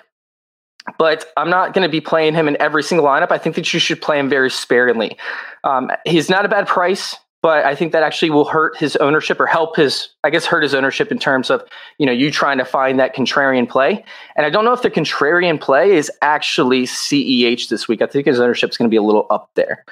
but 0.98 1.30
I'm 1.36 1.50
not 1.50 1.74
going 1.74 1.82
to 1.82 1.90
be 1.90 2.00
playing 2.00 2.34
him 2.34 2.48
in 2.48 2.56
every 2.60 2.82
single 2.82 3.06
lineup. 3.06 3.30
I 3.30 3.38
think 3.38 3.56
that 3.56 3.72
you 3.72 3.80
should 3.80 4.00
play 4.00 4.18
him 4.18 4.28
very 4.28 4.50
sparingly. 4.50 5.16
Um, 5.64 5.90
he's 6.04 6.30
not 6.30 6.44
a 6.44 6.48
bad 6.48 6.66
price, 6.66 7.16
but 7.42 7.64
I 7.64 7.74
think 7.74 7.92
that 7.92 8.02
actually 8.02 8.30
will 8.30 8.44
hurt 8.44 8.76
his 8.76 8.96
ownership 8.96 9.38
or 9.40 9.46
help 9.46 9.76
his, 9.76 10.08
I 10.24 10.30
guess, 10.30 10.44
hurt 10.44 10.62
his 10.62 10.74
ownership 10.74 11.12
in 11.12 11.18
terms 11.18 11.50
of 11.50 11.62
you 11.98 12.06
know 12.06 12.12
you 12.12 12.30
trying 12.30 12.58
to 12.58 12.64
find 12.64 12.98
that 12.98 13.14
contrarian 13.14 13.68
play. 13.68 14.04
And 14.36 14.44
I 14.44 14.50
don't 14.50 14.64
know 14.64 14.72
if 14.72 14.82
the 14.82 14.90
contrarian 14.90 15.60
play 15.60 15.92
is 15.92 16.10
actually 16.22 16.84
CEH 16.84 17.68
this 17.68 17.86
week. 17.86 18.02
I 18.02 18.06
think 18.06 18.26
his 18.26 18.40
ownership 18.40 18.70
is 18.70 18.76
going 18.76 18.88
to 18.88 18.92
be 18.92 18.96
a 18.96 19.02
little 19.02 19.26
up 19.30 19.50
there. 19.54 19.84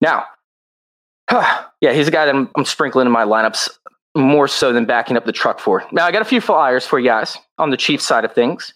Now, 0.00 0.24
yeah, 1.30 1.92
he's 1.92 2.08
a 2.08 2.12
guy 2.12 2.26
that 2.26 2.34
I'm, 2.34 2.50
I'm 2.56 2.64
sprinkling 2.64 3.06
in 3.06 3.12
my 3.12 3.24
lineups 3.24 3.68
more 4.14 4.46
so 4.46 4.72
than 4.72 4.84
backing 4.84 5.16
up 5.16 5.24
the 5.24 5.32
truck 5.32 5.58
for. 5.58 5.84
Now, 5.90 6.06
I 6.06 6.12
got 6.12 6.22
a 6.22 6.26
few 6.26 6.40
flyers 6.40 6.86
for 6.86 6.98
you 6.98 7.08
guys 7.08 7.38
on 7.58 7.70
the 7.70 7.76
Chiefs 7.76 8.06
side 8.06 8.24
of 8.24 8.32
things. 8.32 8.74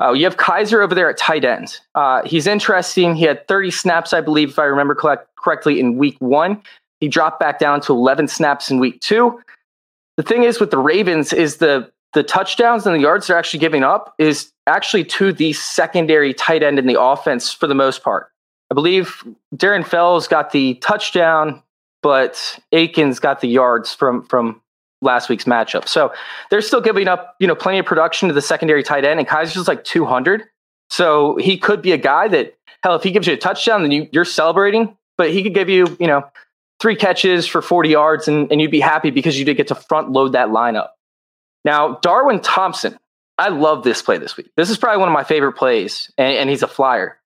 Uh, 0.00 0.12
you 0.12 0.24
have 0.24 0.36
Keizer 0.36 0.82
over 0.82 0.94
there 0.94 1.08
at 1.08 1.16
tight 1.16 1.44
end. 1.44 1.78
Uh, 1.94 2.22
he's 2.26 2.46
interesting. 2.46 3.14
He 3.14 3.24
had 3.24 3.48
30 3.48 3.70
snaps, 3.70 4.12
I 4.12 4.20
believe, 4.20 4.50
if 4.50 4.58
I 4.58 4.64
remember 4.64 4.94
collect- 4.94 5.34
correctly, 5.36 5.80
in 5.80 5.96
week 5.96 6.16
one. 6.18 6.62
He 7.00 7.08
dropped 7.08 7.40
back 7.40 7.58
down 7.58 7.80
to 7.82 7.92
11 7.92 8.28
snaps 8.28 8.70
in 8.70 8.78
week 8.78 9.00
two. 9.00 9.40
The 10.16 10.22
thing 10.22 10.44
is 10.44 10.60
with 10.60 10.70
the 10.70 10.78
Ravens 10.78 11.32
is 11.32 11.56
the 11.56 11.90
the 12.12 12.22
touchdowns 12.22 12.86
and 12.86 12.94
the 12.94 13.00
yards 13.00 13.26
they're 13.26 13.36
actually 13.36 13.60
giving 13.60 13.82
up 13.82 14.14
is 14.18 14.50
actually 14.66 15.04
to 15.04 15.34
the 15.34 15.52
secondary 15.52 16.32
tight 16.32 16.62
end 16.62 16.78
in 16.78 16.86
the 16.86 16.98
offense 16.98 17.52
for 17.52 17.66
the 17.66 17.74
most 17.74 18.02
part. 18.02 18.30
I 18.70 18.74
believe 18.74 19.22
Darren 19.54 19.86
Fells 19.86 20.26
got 20.26 20.50
the 20.50 20.74
touchdown, 20.76 21.62
but 22.02 22.58
Akins 22.72 23.20
got 23.20 23.40
the 23.40 23.48
yards 23.48 23.94
from 23.94 24.22
from 24.24 24.62
last 25.02 25.28
week's 25.28 25.44
matchup. 25.44 25.88
So 25.88 26.12
they're 26.50 26.62
still 26.62 26.80
giving 26.80 27.08
up, 27.08 27.36
you 27.38 27.46
know, 27.46 27.54
plenty 27.54 27.78
of 27.78 27.86
production 27.86 28.28
to 28.28 28.34
the 28.34 28.42
secondary 28.42 28.82
tight 28.82 29.04
end, 29.04 29.20
and 29.20 29.28
Keizer's 29.28 29.68
like 29.68 29.84
200. 29.84 30.44
So 30.90 31.36
he 31.36 31.58
could 31.58 31.82
be 31.82 31.92
a 31.92 31.98
guy 31.98 32.28
that, 32.28 32.56
hell, 32.82 32.94
if 32.94 33.02
he 33.02 33.10
gives 33.10 33.26
you 33.26 33.34
a 33.34 33.36
touchdown, 33.36 33.82
then 33.82 33.90
you, 33.90 34.08
you're 34.12 34.24
celebrating. 34.24 34.96
But 35.18 35.30
he 35.30 35.42
could 35.42 35.54
give 35.54 35.68
you, 35.68 35.96
you 35.98 36.06
know, 36.06 36.24
three 36.80 36.96
catches 36.96 37.46
for 37.46 37.62
40 37.62 37.88
yards, 37.88 38.28
and, 38.28 38.50
and 38.52 38.60
you'd 38.60 38.70
be 38.70 38.80
happy 38.80 39.10
because 39.10 39.38
you 39.38 39.44
did 39.44 39.56
get 39.56 39.68
to 39.68 39.74
front 39.74 40.10
load 40.10 40.32
that 40.32 40.48
lineup. 40.48 40.88
Now, 41.64 41.98
Darwin 42.02 42.40
Thompson, 42.40 42.98
I 43.38 43.48
love 43.48 43.82
this 43.82 44.02
play 44.02 44.18
this 44.18 44.36
week. 44.36 44.50
This 44.56 44.70
is 44.70 44.78
probably 44.78 44.98
one 44.98 45.08
of 45.08 45.12
my 45.14 45.24
favorite 45.24 45.54
plays, 45.54 46.10
and, 46.16 46.36
and 46.36 46.50
he's 46.50 46.62
a 46.62 46.68
flyer. 46.68 47.18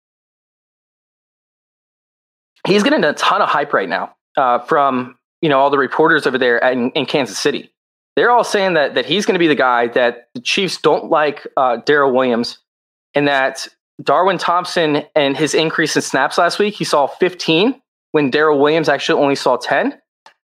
He's 2.66 2.82
getting 2.82 3.04
a 3.04 3.12
ton 3.14 3.42
of 3.42 3.48
hype 3.48 3.72
right 3.72 3.88
now 3.88 4.14
uh, 4.36 4.60
from 4.60 5.16
you 5.42 5.48
know 5.48 5.58
all 5.58 5.70
the 5.70 5.78
reporters 5.78 6.26
over 6.26 6.38
there 6.38 6.58
in, 6.58 6.90
in 6.90 7.06
Kansas 7.06 7.38
City. 7.38 7.70
They're 8.16 8.30
all 8.30 8.44
saying 8.44 8.74
that 8.74 8.94
that 8.94 9.06
he's 9.06 9.26
going 9.26 9.34
to 9.34 9.38
be 9.38 9.46
the 9.48 9.54
guy 9.54 9.88
that 9.88 10.28
the 10.34 10.40
Chiefs 10.40 10.78
don't 10.78 11.10
like 11.10 11.46
uh, 11.56 11.78
Darrel 11.78 12.12
Williams, 12.12 12.58
and 13.14 13.28
that 13.28 13.68
Darwin 14.02 14.38
Thompson 14.38 15.04
and 15.14 15.36
his 15.36 15.54
increase 15.54 15.96
in 15.96 16.02
snaps 16.02 16.38
last 16.38 16.58
week, 16.58 16.74
he 16.74 16.84
saw 16.84 17.06
15 17.06 17.80
when 18.12 18.30
Darrel 18.30 18.58
Williams 18.58 18.88
actually 18.88 19.22
only 19.22 19.34
saw 19.34 19.56
10. 19.56 19.98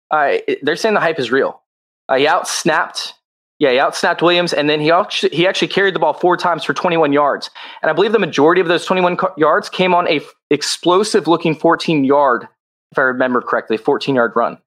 Uh, 0.10 0.38
they're 0.62 0.76
saying 0.76 0.94
the 0.94 1.00
hype 1.00 1.20
is 1.20 1.32
real. 1.32 1.62
Uh, 2.10 2.18
he 2.18 2.26
outsnapped, 2.26 3.14
yeah, 3.60 3.72
he 3.72 3.78
outsnapped 3.78 4.22
Williams, 4.22 4.54
and 4.54 4.70
then 4.70 4.80
he 4.80 4.92
actually, 4.92 5.36
he 5.36 5.48
actually 5.48 5.68
carried 5.68 5.96
the 5.96 6.00
ball 6.00 6.14
four 6.14 6.36
times 6.36 6.64
for 6.64 6.74
21 6.74 7.14
yards. 7.14 7.50
And 7.82 7.90
I 7.90 7.94
believe 7.94 8.12
the 8.12 8.20
majority 8.20 8.62
of 8.62 8.68
those 8.68 8.86
21 8.86 9.18
yards 9.38 9.70
came 9.70 9.94
on 9.94 10.08
a 10.08 10.18
f- 10.18 10.34
explosive 10.50 11.28
looking 11.28 11.56
14 11.56 12.04
yard, 12.04 12.48
if 12.92 12.98
I 12.98 13.04
remember 13.04 13.42
correctly, 13.42 13.78
14 13.78 14.16
yard 14.16 14.34
run. 14.36 14.58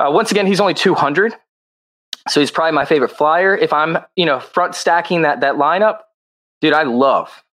Uh, 0.00 0.10
once 0.10 0.30
again, 0.30 0.46
he's 0.46 0.60
only 0.60 0.72
200. 0.72 1.34
So 2.28 2.40
he's 2.40 2.50
probably 2.50 2.72
my 2.72 2.84
favorite 2.84 3.10
flyer. 3.10 3.56
If 3.56 3.72
I'm, 3.72 3.98
you 4.16 4.24
know, 4.24 4.40
front 4.40 4.74
stacking 4.74 5.22
that 5.22 5.40
that 5.40 5.56
lineup, 5.56 6.00
dude, 6.60 6.72
I 6.72 6.84
love, 6.84 7.44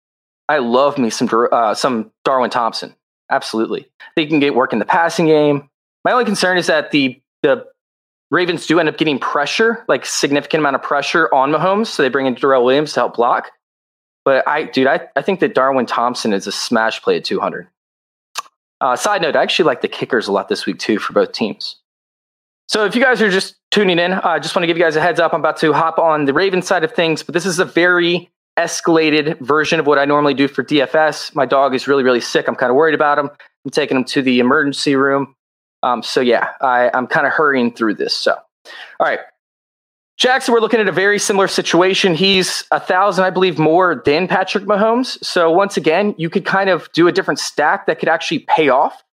I 0.49 0.59
love 0.59 0.99
me 0.99 1.11
some 1.11 1.29
uh, 1.53 1.75
some 1.75 2.13
Darwin 2.25 2.51
Thompson. 2.51 2.95
Absolutely, 3.31 3.89
they 4.17 4.27
can 4.27 4.39
get 4.41 4.55
work 4.55 4.73
in 4.73 4.79
the 4.79 4.85
passing 4.85 5.27
game. 5.27 5.69
My 6.05 6.13
only 6.13 6.25
concern 6.25 6.59
is 6.59 6.67
that 6.67 6.91
the 6.91 7.21
the 7.43 7.65
Ravens 8.31 8.67
do 8.67 8.81
end 8.81 8.89
up 8.89 8.99
getting 8.99 9.21
pressure, 9.21 9.85
like 9.89 10.05
significant 10.05 10.61
amount 10.61 10.77
of 10.77 10.83
pressure 10.83 11.33
on 11.33 11.53
Mahomes, 11.53 11.87
so 11.87 12.03
they 12.03 12.09
bring 12.09 12.27
in 12.27 12.35
Darrel 12.35 12.65
Williams 12.65 12.93
to 12.95 13.01
help 13.01 13.15
block. 13.15 13.51
But 14.25 14.47
I, 14.49 14.65
dude, 14.65 14.89
I, 14.89 15.07
I 15.15 15.23
think 15.23 15.39
that 15.41 15.55
Darwin 15.55 15.87
Thompson 15.87 16.33
is 16.33 16.49
a 16.49 16.53
smash 16.53 17.01
play 17.01 17.19
at 17.19 17.25
200. 17.25 17.69
Uh, 18.81 18.97
side 18.97 19.23
note, 19.23 19.37
I 19.37 19.43
actually 19.45 19.67
like 19.67 19.81
the 19.81 19.89
kickers 19.89 20.27
a 20.27 20.33
lot 20.33 20.49
this 20.49 20.67
week 20.67 20.81
too 20.81 20.99
for 20.99 21.13
both 21.13 21.31
teams. 21.31 21.77
So 22.69 22.85
if 22.85 22.95
you 22.97 23.03
guys 23.03 23.23
are 23.23 23.31
just 23.31 23.57
tuning 23.71 23.99
in, 23.99 24.13
I 24.13 24.37
uh, 24.37 24.39
just 24.39 24.57
want 24.57 24.65
to 24.65 24.67
give 24.67 24.77
you 24.77 24.83
guys 24.83 24.97
a 24.97 25.01
heads 25.01 25.21
up. 25.21 25.33
I'm 25.33 25.41
about 25.41 25.59
to 25.59 25.73
hop 25.73 25.99
on 25.99 26.25
the 26.25 26.33
Raven 26.33 26.63
side 26.63 26.83
of 26.83 26.93
things, 26.93 27.23
but 27.23 27.33
this 27.33 27.47
is 27.47 27.59
a 27.59 27.65
very 27.65 28.31
escalated 28.59 29.39
version 29.41 29.79
of 29.79 29.87
what 29.87 29.99
I 29.99 30.05
normally 30.05 30.35
do 30.35 30.49
for 30.49 30.65
DFS. 30.65 31.35
My 31.35 31.47
dog 31.47 31.75
is 31.75 31.87
really, 31.87 32.03
really 32.03 32.21
sick. 32.21 32.49
I'm 32.49 32.57
kind 32.57 32.71
of 32.71 32.77
worried 32.77 32.95
about 32.95 33.19
him. 33.19 33.31
I'm 33.65 33.71
taking 33.71 33.97
him 33.97 34.05
to 34.05 34.23
the 34.23 34.41
emergency 34.41 34.97
room. 34.97 35.35
Um, 35.83 36.03
so 36.03 36.21
yeah, 36.21 36.49
I, 36.61 36.91
I'm 36.93 37.07
kind 37.07 37.27
of 37.27 37.33
hurrying 37.33 37.73
through 37.73 37.95
this. 37.95 38.15
So, 38.15 38.33
all 38.33 39.07
right. 39.07 39.21
Jackson, 40.17 40.55
we're 40.55 40.61
looking 40.61 40.81
at 40.81 40.89
a 40.89 40.93
very 40.93 41.19
similar 41.19 41.47
situation. 41.47 42.15
He's 42.15 42.65
a 42.71 42.81
thousand, 42.81 43.25
I 43.25 43.31
believe, 43.31 43.59
more 43.59 44.03
than 44.07 44.27
Patrick 44.27 44.65
Mahomes. 44.65 45.23
So 45.23 45.51
once 45.51 45.77
again, 45.77 46.15
you 46.17 46.31
could 46.31 46.47
kind 46.47 46.71
of 46.71 46.91
do 46.93 47.07
a 47.07 47.13
different 47.13 47.39
stack 47.39 47.87
that 47.87 47.99
could 47.99 48.09
actually 48.09 48.41
pay 48.41 48.71
off. 48.71 49.05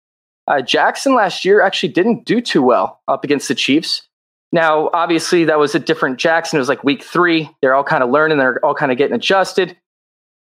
Uh, 0.52 0.60
Jackson 0.60 1.14
last 1.14 1.46
year 1.46 1.62
actually 1.62 1.88
didn't 1.88 2.26
do 2.26 2.38
too 2.42 2.60
well 2.60 3.00
up 3.08 3.24
against 3.24 3.48
the 3.48 3.54
Chiefs. 3.54 4.02
Now, 4.52 4.90
obviously, 4.92 5.46
that 5.46 5.58
was 5.58 5.74
a 5.74 5.78
different 5.78 6.18
Jackson. 6.18 6.58
It 6.58 6.60
was 6.60 6.68
like 6.68 6.84
week 6.84 7.02
three. 7.02 7.48
They're 7.62 7.74
all 7.74 7.84
kind 7.84 8.02
of 8.02 8.10
learning. 8.10 8.36
They're 8.36 8.62
all 8.62 8.74
kind 8.74 8.92
of 8.92 8.98
getting 8.98 9.14
adjusted. 9.14 9.78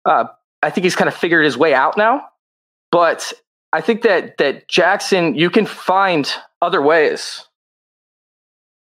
Uh, 0.05 0.25
I 0.65 0.71
think 0.71 0.83
he's 0.83 0.97
kind 0.97 1.07
of 1.07 1.15
figured 1.15 1.45
his 1.45 1.57
way 1.57 1.75
out 1.75 1.97
now. 1.97 2.27
But 2.91 3.33
I 3.73 3.83
think 3.83 4.03
that 4.03 4.37
that 4.39 4.67
Jackson, 4.67 5.37
you 5.37 5.49
can 5.49 5.65
find 5.65 6.29
other 6.61 6.83
ways. 6.83 7.47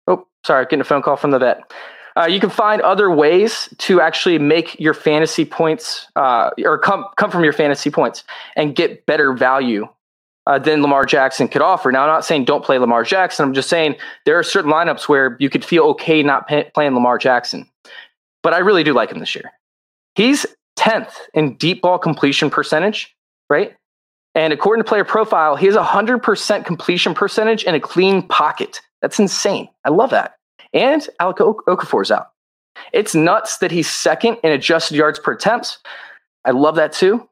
Oh, 0.06 0.26
sorry, 0.44 0.66
getting 0.66 0.82
a 0.82 0.84
phone 0.84 1.00
call 1.00 1.16
from 1.16 1.30
the 1.30 1.38
vet. 1.38 1.72
Uh, 2.14 2.26
you 2.26 2.40
can 2.40 2.50
find 2.50 2.82
other 2.82 3.10
ways 3.10 3.72
to 3.78 4.02
actually 4.02 4.38
make 4.38 4.78
your 4.78 4.92
fantasy 4.92 5.46
points 5.46 6.08
uh, 6.14 6.50
or 6.62 6.78
come 6.78 7.06
come 7.16 7.30
from 7.30 7.42
your 7.42 7.54
fantasy 7.54 7.88
points 7.88 8.22
and 8.54 8.76
get 8.76 9.06
better 9.06 9.32
value 9.32 9.88
uh, 10.46 10.58
than 10.58 10.82
Lamar 10.82 11.04
Jackson 11.04 11.48
could 11.48 11.62
offer. 11.62 11.90
Now, 11.90 12.02
I'm 12.02 12.08
not 12.08 12.24
saying 12.24 12.44
don't 12.44 12.64
play 12.64 12.78
Lamar 12.78 13.02
Jackson. 13.02 13.44
I'm 13.44 13.54
just 13.54 13.68
saying 13.68 13.96
there 14.24 14.38
are 14.38 14.42
certain 14.42 14.70
lineups 14.70 15.08
where 15.08 15.36
you 15.40 15.50
could 15.50 15.64
feel 15.64 15.84
okay 15.84 16.22
not 16.22 16.46
pay, 16.46 16.70
playing 16.74 16.94
Lamar 16.94 17.18
Jackson. 17.18 17.68
But 18.42 18.54
I 18.54 18.58
really 18.58 18.84
do 18.84 18.92
like 18.92 19.10
him 19.10 19.18
this 19.18 19.34
year. 19.34 19.50
He's 20.14 20.46
10th 20.78 21.12
in 21.34 21.56
deep 21.56 21.82
ball 21.82 21.98
completion 21.98 22.48
percentage, 22.48 23.14
right? 23.50 23.76
And 24.34 24.52
according 24.52 24.84
to 24.84 24.88
player 24.88 25.04
profile, 25.04 25.56
he 25.56 25.66
has 25.66 25.76
a 25.76 25.82
100% 25.82 26.64
completion 26.64 27.14
percentage 27.14 27.64
and 27.64 27.74
a 27.74 27.80
clean 27.80 28.22
pocket. 28.28 28.80
That's 29.02 29.18
insane. 29.18 29.68
I 29.84 29.90
love 29.90 30.10
that. 30.10 30.36
And 30.72 31.06
Alec 31.20 31.38
Okafor's 31.38 32.10
out. 32.10 32.28
It's 32.92 33.14
nuts 33.14 33.58
that 33.58 33.70
he's 33.70 33.90
second 33.90 34.36
in 34.44 34.52
adjusted 34.52 34.96
yards 34.96 35.18
per 35.18 35.32
attempts. 35.32 35.78
I 36.44 36.50
love 36.50 36.76
that 36.76 36.92
too 36.92 37.26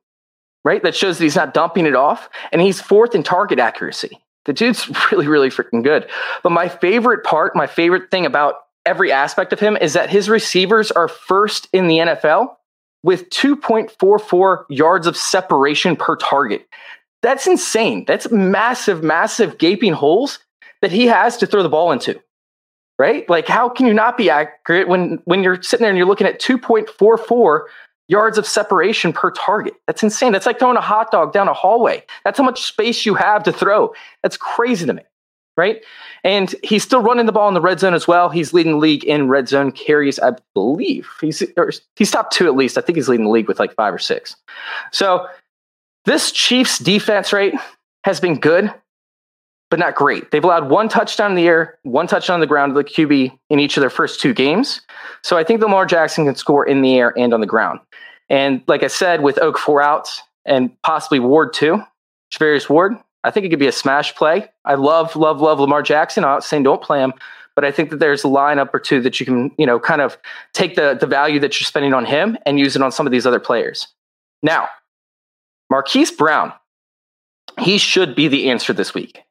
right? 0.64 0.82
That 0.82 0.96
shows 0.96 1.18
that 1.18 1.24
he's 1.24 1.36
not 1.36 1.54
dumping 1.54 1.86
it 1.86 1.94
off. 1.94 2.28
And 2.50 2.60
he's 2.60 2.80
fourth 2.80 3.14
in 3.14 3.22
target 3.22 3.58
accuracy. 3.58 4.18
The 4.46 4.52
dude's 4.52 4.88
really, 5.12 5.28
really 5.28 5.50
freaking 5.50 5.84
good. 5.84 6.08
But 6.42 6.50
my 6.50 6.68
favorite 6.68 7.24
part, 7.24 7.54
my 7.54 7.66
favorite 7.66 8.10
thing 8.10 8.26
about 8.26 8.56
every 8.86 9.12
aspect 9.12 9.52
of 9.52 9.60
him 9.60 9.76
is 9.76 9.92
that 9.94 10.10
his 10.10 10.28
receivers 10.28 10.90
are 10.90 11.08
first 11.08 11.68
in 11.72 11.86
the 11.86 11.98
NFL 11.98 12.56
with 13.02 13.28
2.44 13.30 14.64
yards 14.68 15.06
of 15.06 15.16
separation 15.16 15.96
per 15.96 16.16
target. 16.16 16.66
That's 17.22 17.46
insane. 17.46 18.04
That's 18.06 18.30
massive, 18.30 19.02
massive 19.02 19.58
gaping 19.58 19.92
holes 19.92 20.38
that 20.82 20.92
he 20.92 21.06
has 21.06 21.38
to 21.38 21.46
throw 21.46 21.62
the 21.62 21.68
ball 21.68 21.92
into. 21.92 22.20
Right? 22.98 23.28
Like, 23.28 23.48
how 23.48 23.68
can 23.68 23.86
you 23.86 23.94
not 23.94 24.16
be 24.16 24.30
accurate 24.30 24.86
when 24.86 25.20
when 25.24 25.42
you're 25.42 25.60
sitting 25.60 25.82
there 25.82 25.90
and 25.90 25.98
you're 25.98 26.06
looking 26.06 26.28
at 26.28 26.40
2.44 26.40 27.60
yards 28.08 28.38
of 28.38 28.46
separation 28.46 29.12
per 29.12 29.30
target. 29.30 29.74
That's 29.86 30.02
insane. 30.02 30.32
That's 30.32 30.46
like 30.46 30.58
throwing 30.58 30.76
a 30.76 30.82
hot 30.82 31.10
dog 31.10 31.32
down 31.32 31.48
a 31.48 31.54
hallway. 31.54 32.04
That's 32.24 32.38
how 32.38 32.44
much 32.44 32.62
space 32.62 33.06
you 33.06 33.14
have 33.14 33.42
to 33.44 33.52
throw. 33.52 33.94
That's 34.22 34.36
crazy 34.36 34.86
to 34.86 34.92
me, 34.92 35.02
right? 35.56 35.82
And 36.22 36.54
he's 36.62 36.82
still 36.82 37.02
running 37.02 37.26
the 37.26 37.32
ball 37.32 37.48
in 37.48 37.54
the 37.54 37.60
red 37.60 37.80
zone 37.80 37.94
as 37.94 38.06
well. 38.06 38.28
He's 38.28 38.52
leading 38.52 38.72
the 38.72 38.78
league 38.78 39.04
in 39.04 39.28
red 39.28 39.48
zone 39.48 39.72
carries, 39.72 40.18
I 40.18 40.32
believe. 40.54 41.08
He's 41.20 41.42
he's 41.96 42.10
top 42.10 42.30
two 42.30 42.46
at 42.46 42.56
least. 42.56 42.78
I 42.78 42.80
think 42.80 42.96
he's 42.96 43.08
leading 43.08 43.26
the 43.26 43.32
league 43.32 43.48
with 43.48 43.58
like 43.58 43.74
five 43.74 43.94
or 43.94 43.98
six. 43.98 44.36
So 44.92 45.26
this 46.04 46.30
Chiefs 46.30 46.78
defense 46.78 47.32
rate 47.32 47.54
has 48.04 48.20
been 48.20 48.38
good, 48.38 48.72
but 49.74 49.80
not 49.80 49.96
great. 49.96 50.30
They've 50.30 50.44
allowed 50.44 50.70
one 50.70 50.88
touchdown 50.88 51.32
in 51.32 51.34
the 51.34 51.48
air, 51.48 51.80
one 51.82 52.06
touchdown 52.06 52.34
on 52.34 52.40
the 52.40 52.46
ground 52.46 52.76
to 52.76 52.80
the 52.80 52.84
QB 52.84 53.36
in 53.50 53.58
each 53.58 53.76
of 53.76 53.80
their 53.80 53.90
first 53.90 54.20
two 54.20 54.32
games. 54.32 54.80
So 55.22 55.36
I 55.36 55.42
think 55.42 55.60
Lamar 55.60 55.84
Jackson 55.84 56.26
can 56.26 56.36
score 56.36 56.64
in 56.64 56.80
the 56.80 56.96
air 56.96 57.12
and 57.18 57.34
on 57.34 57.40
the 57.40 57.46
ground. 57.48 57.80
And 58.28 58.62
like 58.68 58.84
I 58.84 58.86
said, 58.86 59.24
with 59.24 59.34
Okafor 59.34 59.82
outs 59.82 60.22
and 60.44 60.80
possibly 60.82 61.18
Ward 61.18 61.54
too, 61.54 61.82
Charvarius 62.32 62.68
Ward, 62.68 62.92
I 63.24 63.32
think 63.32 63.46
it 63.46 63.48
could 63.48 63.58
be 63.58 63.66
a 63.66 63.72
smash 63.72 64.14
play. 64.14 64.48
I 64.64 64.74
love, 64.74 65.16
love, 65.16 65.40
love 65.40 65.58
Lamar 65.58 65.82
Jackson. 65.82 66.22
I'm 66.22 66.30
not 66.30 66.44
saying 66.44 66.62
don't 66.62 66.80
play 66.80 67.00
him, 67.00 67.12
but 67.56 67.64
I 67.64 67.72
think 67.72 67.90
that 67.90 67.98
there's 67.98 68.22
a 68.22 68.28
lineup 68.28 68.72
or 68.72 68.78
two 68.78 69.00
that 69.00 69.18
you 69.18 69.26
can, 69.26 69.50
you 69.58 69.66
know, 69.66 69.80
kind 69.80 70.00
of 70.00 70.16
take 70.52 70.76
the 70.76 70.96
the 71.00 71.08
value 71.08 71.40
that 71.40 71.58
you're 71.58 71.66
spending 71.66 71.92
on 71.92 72.04
him 72.04 72.38
and 72.46 72.60
use 72.60 72.76
it 72.76 72.82
on 72.82 72.92
some 72.92 73.08
of 73.08 73.10
these 73.10 73.26
other 73.26 73.40
players. 73.40 73.88
Now, 74.40 74.68
Marquise 75.68 76.12
Brown, 76.12 76.52
he 77.58 77.76
should 77.76 78.14
be 78.14 78.28
the 78.28 78.50
answer 78.50 78.72
this 78.72 78.94
week. 78.94 79.23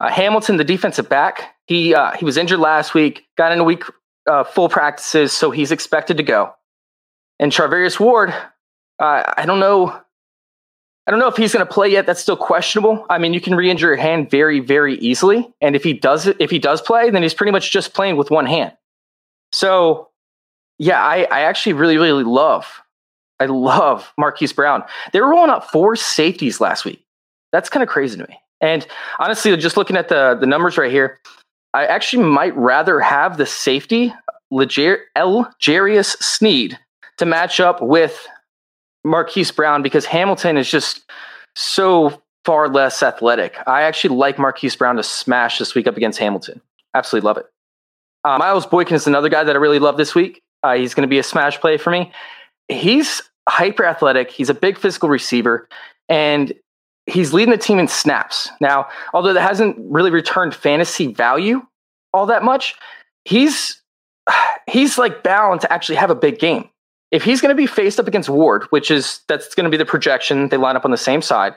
Uh, 0.00 0.08
Hamilton, 0.08 0.56
the 0.56 0.64
defensive 0.64 1.08
back, 1.08 1.54
he 1.66 1.94
uh, 1.94 2.12
he 2.12 2.24
was 2.24 2.36
injured 2.36 2.58
last 2.58 2.94
week, 2.94 3.26
got 3.36 3.52
in 3.52 3.60
a 3.60 3.64
week 3.64 3.84
uh, 4.26 4.44
full 4.44 4.68
practices, 4.68 5.32
so 5.32 5.50
he's 5.50 5.70
expected 5.70 6.16
to 6.16 6.22
go. 6.22 6.54
And 7.38 7.52
Charvarius 7.52 8.00
Ward, 8.00 8.30
uh, 8.98 9.32
I 9.36 9.44
don't 9.46 9.60
know. 9.60 10.00
I 11.06 11.10
don't 11.10 11.20
know 11.20 11.28
if 11.28 11.36
he's 11.36 11.52
going 11.52 11.66
to 11.66 11.72
play 11.72 11.88
yet. 11.88 12.06
That's 12.06 12.20
still 12.20 12.36
questionable. 12.36 13.04
I 13.10 13.18
mean, 13.18 13.34
you 13.34 13.40
can 13.40 13.54
re-injure 13.54 13.88
your 13.88 13.96
hand 13.96 14.30
very, 14.30 14.60
very 14.60 14.96
easily, 14.98 15.52
and 15.60 15.74
if 15.74 15.82
he 15.82 15.92
does, 15.92 16.26
if 16.26 16.50
he 16.50 16.58
does 16.58 16.80
play, 16.80 17.10
then 17.10 17.22
he's 17.22 17.34
pretty 17.34 17.52
much 17.52 17.70
just 17.70 17.94
playing 17.94 18.16
with 18.16 18.30
one 18.30 18.46
hand. 18.46 18.72
So, 19.52 20.10
yeah, 20.78 21.02
I, 21.02 21.26
I 21.30 21.40
actually 21.42 21.72
really, 21.72 21.98
really 21.98 22.22
love, 22.24 22.80
I 23.40 23.46
love 23.46 24.12
Marquise 24.16 24.52
Brown. 24.52 24.84
They 25.12 25.20
were 25.20 25.28
rolling 25.28 25.50
out 25.50 25.70
four 25.70 25.96
safeties 25.96 26.60
last 26.60 26.84
week. 26.84 27.04
That's 27.50 27.68
kind 27.68 27.82
of 27.82 27.88
crazy 27.88 28.16
to 28.18 28.26
me. 28.26 28.38
And 28.60 28.86
honestly, 29.18 29.56
just 29.56 29.76
looking 29.76 29.96
at 29.96 30.08
the 30.08 30.36
the 30.38 30.46
numbers 30.46 30.76
right 30.76 30.90
here, 30.90 31.18
I 31.74 31.86
actually 31.86 32.24
might 32.24 32.56
rather 32.56 33.00
have 33.00 33.36
the 33.36 33.46
safety 33.46 34.12
L'Jarius 34.50 36.16
Sneed 36.22 36.78
to 37.18 37.26
match 37.26 37.60
up 37.60 37.80
with 37.80 38.26
Marquise 39.04 39.50
Brown 39.50 39.82
because 39.82 40.04
Hamilton 40.04 40.56
is 40.56 40.70
just 40.70 41.10
so 41.54 42.20
far 42.44 42.68
less 42.68 43.02
athletic. 43.02 43.56
I 43.66 43.82
actually 43.82 44.16
like 44.16 44.38
Marquise 44.38 44.76
Brown 44.76 44.96
to 44.96 45.02
smash 45.02 45.58
this 45.58 45.74
week 45.74 45.86
up 45.86 45.96
against 45.96 46.18
Hamilton. 46.18 46.60
Absolutely 46.94 47.26
love 47.26 47.36
it. 47.36 47.46
Uh, 48.24 48.38
Miles 48.38 48.66
Boykin 48.66 48.96
is 48.96 49.06
another 49.06 49.28
guy 49.28 49.44
that 49.44 49.54
I 49.54 49.58
really 49.58 49.78
love 49.78 49.96
this 49.96 50.14
week. 50.14 50.42
Uh, 50.62 50.74
he's 50.74 50.94
going 50.94 51.02
to 51.02 51.08
be 51.08 51.18
a 51.18 51.22
smash 51.22 51.60
play 51.60 51.76
for 51.76 51.90
me. 51.90 52.12
He's 52.68 53.22
hyper 53.48 53.84
athletic. 53.84 54.30
He's 54.30 54.50
a 54.50 54.54
big 54.54 54.78
physical 54.78 55.08
receiver, 55.08 55.68
and 56.08 56.52
he's 57.10 57.32
leading 57.32 57.50
the 57.50 57.58
team 57.58 57.78
in 57.78 57.88
snaps. 57.88 58.48
Now, 58.60 58.88
although 59.12 59.32
that 59.32 59.40
hasn't 59.40 59.76
really 59.78 60.10
returned 60.10 60.54
fantasy 60.54 61.08
value 61.08 61.62
all 62.12 62.26
that 62.26 62.42
much, 62.42 62.74
he's 63.24 63.80
he's 64.70 64.98
like 64.98 65.22
bound 65.22 65.60
to 65.62 65.72
actually 65.72 65.96
have 65.96 66.10
a 66.10 66.14
big 66.14 66.38
game. 66.38 66.68
If 67.10 67.24
he's 67.24 67.40
going 67.40 67.54
to 67.54 67.60
be 67.60 67.66
faced 67.66 67.98
up 67.98 68.06
against 68.06 68.28
Ward, 68.28 68.64
which 68.70 68.90
is 68.90 69.20
that's 69.28 69.54
going 69.54 69.64
to 69.64 69.70
be 69.70 69.76
the 69.76 69.84
projection, 69.84 70.48
they 70.48 70.56
line 70.56 70.76
up 70.76 70.84
on 70.84 70.92
the 70.92 70.96
same 70.96 71.22
side. 71.22 71.54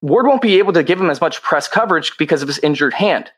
Ward 0.00 0.26
won't 0.26 0.42
be 0.42 0.58
able 0.58 0.72
to 0.72 0.82
give 0.82 1.00
him 1.00 1.10
as 1.10 1.20
much 1.20 1.42
press 1.42 1.68
coverage 1.68 2.16
because 2.18 2.42
of 2.42 2.48
his 2.48 2.58
injured 2.58 2.94
hand. 2.94 3.30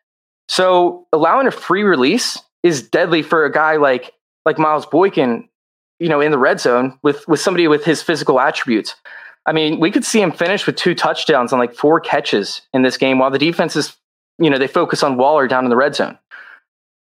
So 0.48 1.06
allowing 1.12 1.46
a 1.46 1.52
free 1.52 1.82
release 1.82 2.38
is 2.62 2.88
deadly 2.88 3.22
for 3.22 3.44
a 3.44 3.52
guy 3.52 3.76
like 3.76 4.12
like 4.44 4.58
Miles 4.58 4.86
Boykin, 4.86 5.48
you 5.98 6.08
know, 6.08 6.20
in 6.20 6.30
the 6.30 6.38
red 6.38 6.60
zone 6.60 6.98
with 7.02 7.26
with 7.26 7.40
somebody 7.40 7.66
with 7.68 7.84
his 7.84 8.02
physical 8.02 8.38
attributes. 8.40 8.94
I 9.46 9.52
mean, 9.52 9.80
we 9.80 9.90
could 9.90 10.04
see 10.04 10.20
him 10.20 10.32
finish 10.32 10.66
with 10.66 10.76
two 10.76 10.94
touchdowns 10.94 11.52
on 11.52 11.58
like 11.58 11.74
four 11.74 12.00
catches 12.00 12.62
in 12.72 12.82
this 12.82 12.96
game 12.96 13.18
while 13.18 13.30
the 13.30 13.38
defense 13.38 13.74
is, 13.74 13.96
you 14.38 14.48
know, 14.48 14.58
they 14.58 14.68
focus 14.68 15.02
on 15.02 15.16
Waller 15.16 15.48
down 15.48 15.64
in 15.64 15.70
the 15.70 15.76
red 15.76 15.94
zone. 15.94 16.18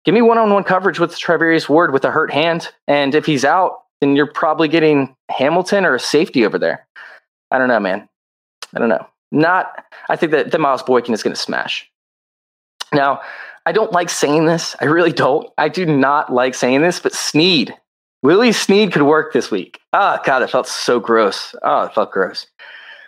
Give 0.06 0.14
me 0.14 0.22
one 0.22 0.38
on 0.38 0.52
one 0.54 0.64
coverage 0.64 1.00
with 1.00 1.18
Charvarius 1.18 1.68
Ward 1.68 1.92
with 1.92 2.06
a 2.06 2.12
hurt 2.12 2.32
hand. 2.32 2.70
And 2.88 3.16
if 3.16 3.26
he's 3.26 3.44
out, 3.44 3.80
then 4.00 4.16
you're 4.16 4.32
probably 4.32 4.68
getting 4.68 5.16
Hamilton 5.30 5.86
or 5.86 5.96
a 5.96 6.00
safety 6.00 6.46
over 6.46 6.60
there. 6.60 6.88
I 7.52 7.58
don't 7.58 7.68
know, 7.68 7.80
man. 7.80 8.08
I 8.76 8.80
don't 8.80 8.90
know. 8.90 9.06
Not, 9.32 9.84
I 10.10 10.16
think 10.16 10.32
that 10.32 10.52
the 10.52 10.60
Miles 10.60 10.84
Boykin 10.84 11.14
is 11.14 11.24
going 11.24 11.36
to 11.36 11.42
smash. 11.42 11.90
Now, 12.94 13.22
I 13.66 13.74
don't 13.74 13.92
like 13.92 14.10
saying 14.10 14.46
this. 14.46 14.76
I 14.80 14.86
really 14.86 15.12
don't. 15.12 15.50
I 15.58 15.68
do 15.68 15.86
not 15.86 16.32
like 16.32 16.56
saying 16.56 16.82
this, 16.82 17.00
but 17.00 17.14
Snead 17.14 17.76
Willie 18.24 18.52
Snead 18.52 18.92
could 18.92 19.04
work 19.04 19.34
this 19.34 19.52
week. 19.52 19.80
Oh, 19.94 20.18
God, 20.26 20.42
it 20.42 20.50
felt 20.50 20.68
so 20.68 21.00
gross. 21.00 21.56
Oh, 21.64 21.84
it 21.84 21.94
felt 21.94 22.12
gross. 22.12 22.48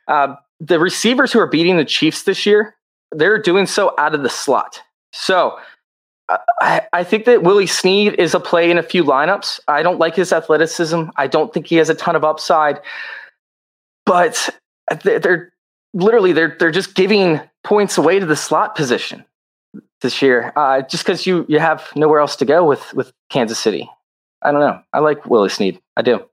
Uh, 0.08 0.36
the 0.60 0.80
receivers 0.80 1.32
who 1.32 1.40
are 1.40 1.48
beating 1.48 1.78
the 1.78 1.86
Chiefs 1.86 2.24
this 2.24 2.46
year, 2.46 2.76
they're 3.12 3.42
doing 3.42 3.66
so 3.66 3.94
out 3.98 4.14
of 4.14 4.24
the 4.24 4.30
slot. 4.30 4.82
So 5.12 5.58
I, 6.62 6.82
I 6.94 7.04
think 7.04 7.26
that 7.26 7.44
Willie 7.44 7.68
Snead 7.68 8.16
is 8.20 8.36
a 8.36 8.40
play 8.40 8.70
in 8.70 8.78
a 8.78 8.84
few 8.84 9.04
lineups. 9.04 9.60
I 9.68 9.82
don't 9.82 10.00
like 10.00 10.16
his 10.16 10.32
athleticism. 10.32 11.06
I 11.16 11.28
don't 11.28 11.54
think 11.54 11.68
he 11.68 11.78
has 11.78 11.90
a 11.90 11.96
ton 11.96 12.16
of 12.16 12.24
upside. 12.24 12.80
But 14.06 14.50
they're 15.04 15.52
literally 15.94 16.34
they're 16.34 16.56
they're 16.60 16.72
just 16.72 16.96
giving 16.96 17.40
points 17.64 17.98
away 17.98 18.20
to 18.20 18.26
the 18.26 18.36
slot 18.36 18.76
position 18.76 19.26
this 20.02 20.22
year, 20.22 20.54
uh, 20.56 20.82
just 20.82 21.04
because 21.04 21.26
you 21.26 21.46
you 21.48 21.60
have 21.60 21.88
nowhere 21.96 22.20
else 22.20 22.36
to 22.38 22.46
go 22.46 22.66
with 22.66 22.94
with 22.94 23.12
Kansas 23.30 23.60
City. 23.60 23.90
I 24.42 24.52
don't 24.52 24.62
know. 24.62 24.82
I 24.94 25.00
like 25.00 25.26
Willie 25.26 25.50
Snead. 25.50 25.80
I 25.98 26.02
do. 26.02 26.26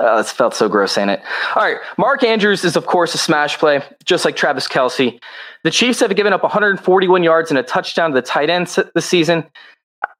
Uh, 0.00 0.18
it 0.18 0.26
felt 0.26 0.54
so 0.54 0.68
gross 0.68 0.92
saying 0.92 1.08
it. 1.08 1.20
All 1.54 1.62
right. 1.62 1.78
Mark 1.96 2.22
Andrews 2.22 2.64
is, 2.64 2.76
of 2.76 2.86
course, 2.86 3.14
a 3.14 3.18
smash 3.18 3.56
play, 3.58 3.82
just 4.04 4.24
like 4.24 4.36
Travis 4.36 4.68
Kelce. 4.68 5.18
The 5.64 5.70
Chiefs 5.70 6.00
have 6.00 6.14
given 6.16 6.32
up 6.32 6.42
141 6.42 7.22
yards 7.22 7.50
and 7.50 7.58
a 7.58 7.62
touchdown 7.62 8.10
to 8.10 8.14
the 8.14 8.22
tight 8.22 8.50
end 8.50 8.66
this 8.94 9.06
season. 9.06 9.44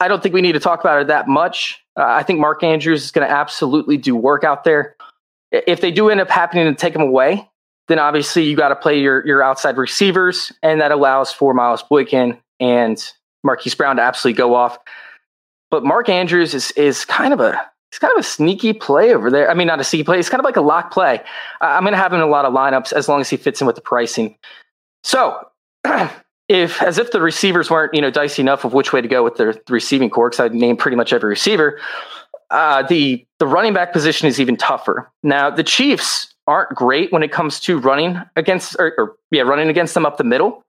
I 0.00 0.08
don't 0.08 0.22
think 0.22 0.34
we 0.34 0.40
need 0.40 0.52
to 0.52 0.60
talk 0.60 0.80
about 0.80 1.02
it 1.02 1.08
that 1.08 1.28
much. 1.28 1.84
Uh, 1.96 2.04
I 2.06 2.22
think 2.22 2.40
Mark 2.40 2.62
Andrews 2.62 3.04
is 3.04 3.10
going 3.10 3.26
to 3.26 3.32
absolutely 3.32 3.96
do 3.96 4.16
work 4.16 4.44
out 4.44 4.64
there. 4.64 4.96
If 5.52 5.80
they 5.80 5.90
do 5.90 6.10
end 6.10 6.20
up 6.20 6.30
happening 6.30 6.66
to 6.66 6.74
take 6.74 6.94
him 6.94 7.02
away, 7.02 7.48
then 7.88 7.98
obviously 7.98 8.44
you 8.44 8.56
got 8.56 8.68
to 8.68 8.76
play 8.76 8.98
your, 8.98 9.24
your 9.26 9.42
outside 9.42 9.76
receivers, 9.76 10.52
and 10.62 10.80
that 10.80 10.90
allows 10.90 11.32
for 11.32 11.54
Miles 11.54 11.82
Boykin 11.82 12.38
and 12.58 13.12
Marquise 13.44 13.74
Brown 13.74 13.96
to 13.96 14.02
absolutely 14.02 14.36
go 14.36 14.54
off. 14.54 14.78
But 15.70 15.84
Mark 15.84 16.08
Andrews 16.08 16.54
is 16.54 16.70
is 16.72 17.04
kind 17.04 17.32
of 17.32 17.40
a 17.40 17.60
he's 17.90 17.98
kind 17.98 18.12
of 18.12 18.18
a 18.18 18.22
sneaky 18.22 18.72
play 18.72 19.14
over 19.14 19.30
there. 19.30 19.50
I 19.50 19.54
mean, 19.54 19.66
not 19.66 19.80
a 19.80 19.84
sneaky 19.84 20.04
play. 20.04 20.18
It's 20.18 20.28
kind 20.28 20.40
of 20.40 20.44
like 20.44 20.56
a 20.56 20.60
lock 20.60 20.92
play. 20.92 21.20
I'm 21.60 21.82
going 21.82 21.92
to 21.92 21.98
have 21.98 22.12
him 22.12 22.20
in 22.20 22.26
a 22.26 22.30
lot 22.30 22.44
of 22.44 22.52
lineups 22.52 22.92
as 22.92 23.08
long 23.08 23.20
as 23.20 23.30
he 23.30 23.36
fits 23.36 23.60
in 23.60 23.66
with 23.66 23.76
the 23.76 23.82
pricing. 23.82 24.36
So, 25.02 25.48
if 26.48 26.82
as 26.82 26.98
if 26.98 27.10
the 27.12 27.20
receivers 27.20 27.70
weren't 27.70 27.94
you 27.94 28.00
know 28.00 28.10
dicey 28.10 28.42
enough 28.42 28.64
of 28.64 28.72
which 28.72 28.92
way 28.92 29.00
to 29.00 29.08
go 29.08 29.24
with 29.24 29.36
the, 29.36 29.60
the 29.66 29.72
receiving 29.72 30.10
core, 30.10 30.30
I'd 30.38 30.54
name 30.54 30.76
pretty 30.76 30.96
much 30.96 31.12
every 31.12 31.28
receiver. 31.28 31.80
Uh, 32.50 32.82
the 32.82 33.26
the 33.38 33.46
running 33.46 33.74
back 33.74 33.92
position 33.92 34.28
is 34.28 34.40
even 34.40 34.56
tougher. 34.56 35.10
Now, 35.22 35.50
the 35.50 35.64
Chiefs 35.64 36.32
aren't 36.46 36.74
great 36.76 37.12
when 37.12 37.22
it 37.22 37.32
comes 37.32 37.58
to 37.60 37.78
running 37.78 38.20
against 38.36 38.76
or, 38.78 38.94
or 38.98 39.16
yeah, 39.30 39.42
running 39.42 39.68
against 39.68 39.94
them 39.94 40.06
up 40.06 40.16
the 40.16 40.24
middle, 40.24 40.62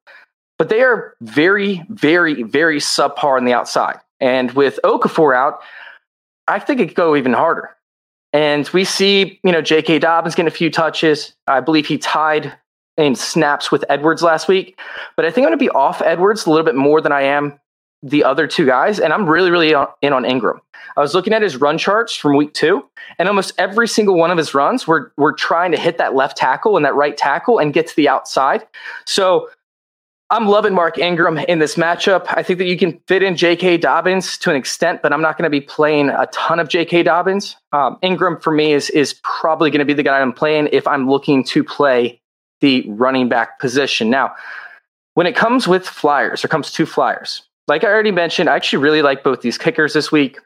but 0.57 0.69
they 0.69 0.81
are 0.81 1.13
very, 1.21 1.83
very, 1.89 2.43
very 2.43 2.79
subpar 2.79 3.37
on 3.37 3.45
the 3.45 3.53
outside. 3.53 3.99
And 4.19 4.51
with 4.51 4.79
Okafor 4.83 5.35
out, 5.35 5.59
I 6.47 6.59
think 6.59 6.79
it 6.79 6.87
could 6.87 6.95
go 6.95 7.15
even 7.15 7.33
harder. 7.33 7.75
And 8.33 8.67
we 8.69 8.83
see, 8.83 9.39
you 9.43 9.51
know, 9.51 9.61
J.K. 9.61 9.99
Dobbins 9.99 10.35
getting 10.35 10.47
a 10.47 10.51
few 10.51 10.69
touches. 10.69 11.33
I 11.47 11.59
believe 11.59 11.87
he 11.87 11.97
tied 11.97 12.53
in 12.97 13.15
snaps 13.15 13.71
with 13.71 13.85
Edwards 13.89 14.21
last 14.21 14.47
week. 14.47 14.79
But 15.15 15.25
I 15.25 15.31
think 15.31 15.45
I'm 15.45 15.49
going 15.49 15.59
to 15.59 15.63
be 15.63 15.69
off 15.69 16.01
Edwards 16.01 16.45
a 16.45 16.49
little 16.49 16.65
bit 16.65 16.75
more 16.75 16.99
than 16.99 17.11
I 17.11 17.21
am 17.21 17.59
the 18.03 18.23
other 18.23 18.47
two 18.47 18.65
guys. 18.65 18.99
And 18.99 19.13
I'm 19.13 19.27
really, 19.27 19.49
really 19.49 19.73
in 20.01 20.13
on 20.13 20.25
Ingram. 20.25 20.61
I 20.95 21.01
was 21.01 21.13
looking 21.13 21.33
at 21.33 21.43
his 21.43 21.57
run 21.57 21.77
charts 21.77 22.15
from 22.15 22.35
week 22.35 22.55
two, 22.55 22.83
and 23.19 23.29
almost 23.29 23.53
every 23.59 23.87
single 23.87 24.15
one 24.15 24.31
of 24.31 24.37
his 24.37 24.55
runs 24.55 24.87
were, 24.87 25.13
were 25.15 25.31
trying 25.33 25.71
to 25.71 25.77
hit 25.77 25.99
that 25.99 26.15
left 26.15 26.37
tackle 26.37 26.75
and 26.75 26.83
that 26.85 26.95
right 26.95 27.15
tackle 27.15 27.59
and 27.59 27.71
get 27.71 27.87
to 27.87 27.95
the 27.95 28.09
outside. 28.09 28.65
So 29.05 29.49
I'm 30.29 30.47
loving 30.47 30.73
Mark 30.73 30.97
Ingram 30.97 31.37
in 31.37 31.59
this 31.59 31.75
matchup. 31.75 32.25
I 32.27 32.43
think 32.43 32.59
that 32.59 32.65
you 32.65 32.77
can 32.77 32.99
fit 33.07 33.23
in 33.23 33.37
J.K. 33.37 33.77
Dobbins 33.77 34.37
to 34.39 34.49
an 34.49 34.57
extent, 34.57 35.01
but 35.01 35.13
I'm 35.13 35.21
not 35.21 35.37
going 35.37 35.45
to 35.45 35.49
be 35.49 35.61
playing 35.61 36.09
a 36.09 36.27
ton 36.33 36.59
of 36.59 36.67
J.K. 36.67 37.03
Dobbins. 37.03 37.55
Um, 37.71 37.97
Ingram 38.01 38.39
for 38.41 38.51
me 38.51 38.73
is 38.73 38.89
is 38.89 39.15
probably 39.23 39.71
going 39.71 39.79
to 39.79 39.85
be 39.85 39.93
the 39.93 40.03
guy 40.03 40.19
I'm 40.19 40.33
playing 40.33 40.67
if 40.73 40.85
I'm 40.85 41.09
looking 41.09 41.45
to 41.45 41.63
play 41.63 42.19
the 42.59 42.83
running 42.89 43.29
back 43.29 43.59
position. 43.59 44.09
Now, 44.09 44.35
when 45.13 45.27
it 45.27 45.35
comes 45.35 45.65
with 45.65 45.87
flyers, 45.87 46.43
or 46.43 46.49
comes 46.49 46.71
to 46.73 46.85
flyers, 46.85 47.43
like 47.69 47.85
I 47.85 47.87
already 47.87 48.11
mentioned, 48.11 48.49
I 48.49 48.55
actually 48.55 48.83
really 48.83 49.01
like 49.01 49.23
both 49.23 49.41
these 49.41 49.57
kickers 49.57 49.93
this 49.93 50.11
week. 50.11 50.39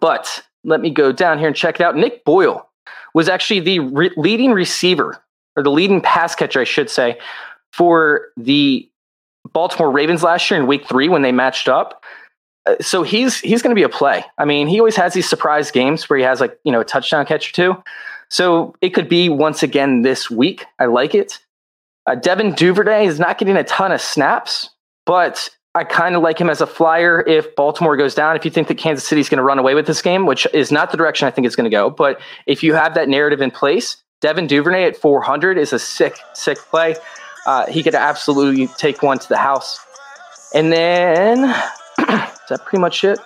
But 0.00 0.42
let 0.64 0.80
me 0.80 0.90
go 0.90 1.12
down 1.12 1.38
here 1.38 1.46
and 1.46 1.56
check 1.56 1.76
it 1.76 1.82
out. 1.82 1.96
Nick 1.96 2.24
Boyle 2.24 2.68
was 3.14 3.28
actually 3.28 3.60
the 3.60 3.78
re- 3.78 4.12
leading 4.16 4.50
receiver, 4.50 5.22
or 5.56 5.62
the 5.62 5.70
leading 5.70 6.00
pass 6.00 6.34
catcher, 6.34 6.60
I 6.60 6.64
should 6.64 6.90
say, 6.90 7.18
for 7.72 8.28
the 8.36 8.88
Baltimore 9.52 9.90
Ravens 9.90 10.22
last 10.22 10.50
year 10.50 10.60
in 10.60 10.66
week 10.66 10.86
three 10.88 11.08
when 11.08 11.22
they 11.22 11.32
matched 11.32 11.68
up. 11.68 12.04
Uh, 12.66 12.76
so 12.80 13.02
he's 13.02 13.38
he's 13.40 13.62
going 13.62 13.70
to 13.70 13.78
be 13.78 13.82
a 13.82 13.88
play. 13.88 14.24
I 14.38 14.44
mean, 14.44 14.66
he 14.66 14.80
always 14.80 14.96
has 14.96 15.14
these 15.14 15.28
surprise 15.28 15.70
games 15.70 16.08
where 16.08 16.18
he 16.18 16.24
has 16.24 16.40
like 16.40 16.58
you 16.64 16.72
know 16.72 16.80
a 16.80 16.84
touchdown 16.84 17.26
catch 17.26 17.50
or 17.50 17.52
two. 17.52 17.82
So 18.28 18.74
it 18.80 18.90
could 18.90 19.08
be 19.08 19.28
once 19.28 19.62
again 19.62 20.02
this 20.02 20.30
week. 20.30 20.64
I 20.78 20.86
like 20.86 21.14
it. 21.14 21.38
Uh, 22.06 22.16
Devin 22.16 22.54
Duvernay 22.54 23.06
is 23.06 23.20
not 23.20 23.38
getting 23.38 23.56
a 23.56 23.64
ton 23.64 23.92
of 23.92 24.00
snaps, 24.00 24.70
but 25.04 25.48
I 25.74 25.84
kind 25.84 26.16
of 26.16 26.22
like 26.22 26.40
him 26.40 26.50
as 26.50 26.60
a 26.60 26.66
flyer 26.66 27.22
if 27.26 27.54
Baltimore 27.54 27.96
goes 27.96 28.14
down. 28.14 28.36
If 28.36 28.44
you 28.44 28.50
think 28.50 28.68
that 28.68 28.78
Kansas 28.78 29.06
City 29.06 29.20
is 29.20 29.28
going 29.28 29.38
to 29.38 29.44
run 29.44 29.58
away 29.58 29.74
with 29.74 29.86
this 29.86 30.02
game, 30.02 30.26
which 30.26 30.46
is 30.52 30.72
not 30.72 30.90
the 30.90 30.96
direction 30.96 31.28
I 31.28 31.30
think 31.30 31.46
it's 31.46 31.56
going 31.56 31.70
to 31.70 31.74
go, 31.74 31.90
but 31.90 32.20
if 32.46 32.62
you 32.62 32.74
have 32.74 32.94
that 32.94 33.08
narrative 33.08 33.40
in 33.40 33.50
place, 33.50 34.02
Devin 34.20 34.46
Duvernay 34.46 34.84
at 34.84 34.96
400 34.96 35.58
is 35.58 35.72
a 35.72 35.78
sick, 35.78 36.16
sick 36.32 36.58
play 36.58 36.96
uh, 37.46 37.66
he 37.66 37.82
could 37.82 37.94
absolutely 37.94 38.66
take 38.66 39.02
one 39.02 39.18
to 39.18 39.28
the 39.28 39.36
house. 39.36 39.78
And 40.54 40.72
then, 40.72 41.44
is 41.98 42.48
that 42.48 42.60
pretty 42.64 42.80
much 42.80 43.04
it? 43.04 43.18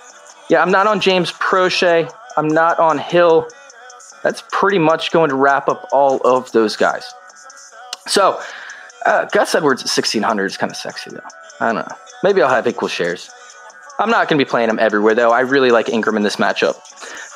Yeah, 0.48 0.62
I'm 0.62 0.70
not 0.70 0.87
on 0.87 1.00
James 1.00 1.33
Proche. 1.33 2.11
I'm 2.37 2.48
not 2.48 2.78
on 2.78 2.98
Hill. 2.98 3.48
That's 4.22 4.42
pretty 4.50 4.78
much 4.78 5.11
going 5.11 5.30
to 5.30 5.37
wrap 5.37 5.68
up 5.68 5.88
all 5.92 6.20
of 6.24 6.52
those 6.52 6.76
guys. 6.76 7.12
So, 8.06 8.40
uh, 9.06 9.26
Gus 9.26 9.54
Edwards 9.54 9.83
at 9.83 9.88
1600 9.88 10.46
is 10.46 10.56
kind 10.56 10.70
of 10.70 10.76
sexy, 10.76 11.11
though. 11.11 11.20
I 11.61 11.72
don't 11.72 11.76
know. 11.76 11.96
Maybe 12.22 12.42
I'll 12.42 12.50
have 12.50 12.66
equal 12.66 12.88
shares. 12.88 13.30
I'm 13.98 14.11
not 14.11 14.28
going 14.28 14.38
to 14.38 14.44
be 14.44 14.48
playing 14.48 14.68
him 14.68 14.78
everywhere, 14.78 15.14
though. 15.14 15.30
I 15.30 15.40
really 15.40 15.70
like 15.70 15.88
Ingram 15.88 16.16
in 16.16 16.22
this 16.22 16.37
matchup. 16.37 16.76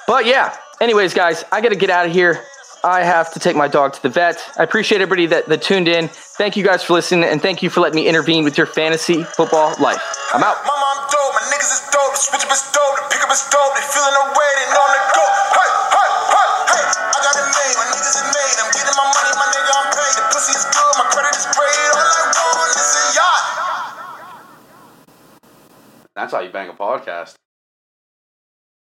But 0.07 0.27
yeah, 0.27 0.57
anyways, 0.81 1.15
guys, 1.15 1.45
I 1.53 1.61
got 1.61 1.71
to 1.71 1.77
get 1.77 1.91
out 1.91 2.07
of 2.07 2.13
here. 2.13 2.43
I 2.85 3.01
have 3.01 3.33
to 3.33 3.41
take 3.41 3.57
my 3.57 3.65
dog 3.67 3.97
to 3.97 4.03
the 4.05 4.13
vet. 4.13 4.37
I 4.61 4.63
appreciate 4.63 5.01
everybody 5.01 5.25
that, 5.33 5.49
that 5.49 5.63
tuned 5.65 5.89
in. 5.89 6.13
Thank 6.37 6.53
you 6.53 6.61
guys 6.63 6.85
for 6.85 6.93
listening, 6.93 7.25
and 7.25 7.41
thank 7.41 7.65
you 7.65 7.71
for 7.73 7.81
letting 7.81 7.97
me 7.97 8.05
intervene 8.07 8.45
with 8.45 8.61
your 8.61 8.69
fantasy 8.69 9.25
football 9.25 9.73
life. 9.81 10.05
I'm 10.37 10.45
out. 10.45 10.61
My 10.69 10.77
mom 10.77 11.09
dope, 11.09 11.33
my 11.33 11.41
niggas 11.49 11.81
is 11.81 11.83
dope, 11.89 12.13
the 12.13 12.21
switch 12.21 12.45
up 12.45 12.53
is 12.53 12.61
dope, 12.77 13.01
the 13.01 13.09
pick 13.09 13.25
up 13.25 13.33
is 13.33 13.41
dope, 13.49 13.73
they 13.73 13.81
feeling 13.89 14.13
the 14.13 14.37
way, 14.37 14.51
they 14.61 14.69
know 14.69 14.85
I'm 14.85 15.01
the 15.01 15.17
go. 15.17 15.25
Hey, 15.57 15.71
hey, 15.97 16.09
hey, 16.29 16.49
hey, 16.77 16.85
I 17.09 17.19
got 17.25 17.35
it 17.41 17.49
made, 17.57 17.73
my 17.73 17.89
niggas 17.89 18.21
is 18.21 18.29
made, 18.37 18.57
I'm 18.61 18.69
getting 18.77 18.97
my 19.01 19.09
money, 19.09 19.33
my 19.33 19.49
nigga, 19.49 19.73
I'm 19.81 19.89
paid. 19.89 20.13
The 20.21 20.25
pussy 20.29 20.53
is 20.53 20.65
good, 20.69 20.93
my 21.01 21.07
credit 21.09 21.33
is 21.41 21.49
great, 21.57 21.89
all 21.89 22.05
I 22.05 22.53
want 22.53 22.69
is 22.69 22.85
a 22.85 23.05
yacht. 23.17 23.45
That's 26.13 26.37
how 26.37 26.45
you 26.45 26.53
bang 26.53 26.69
a 26.69 26.77
podcast. 26.77 27.41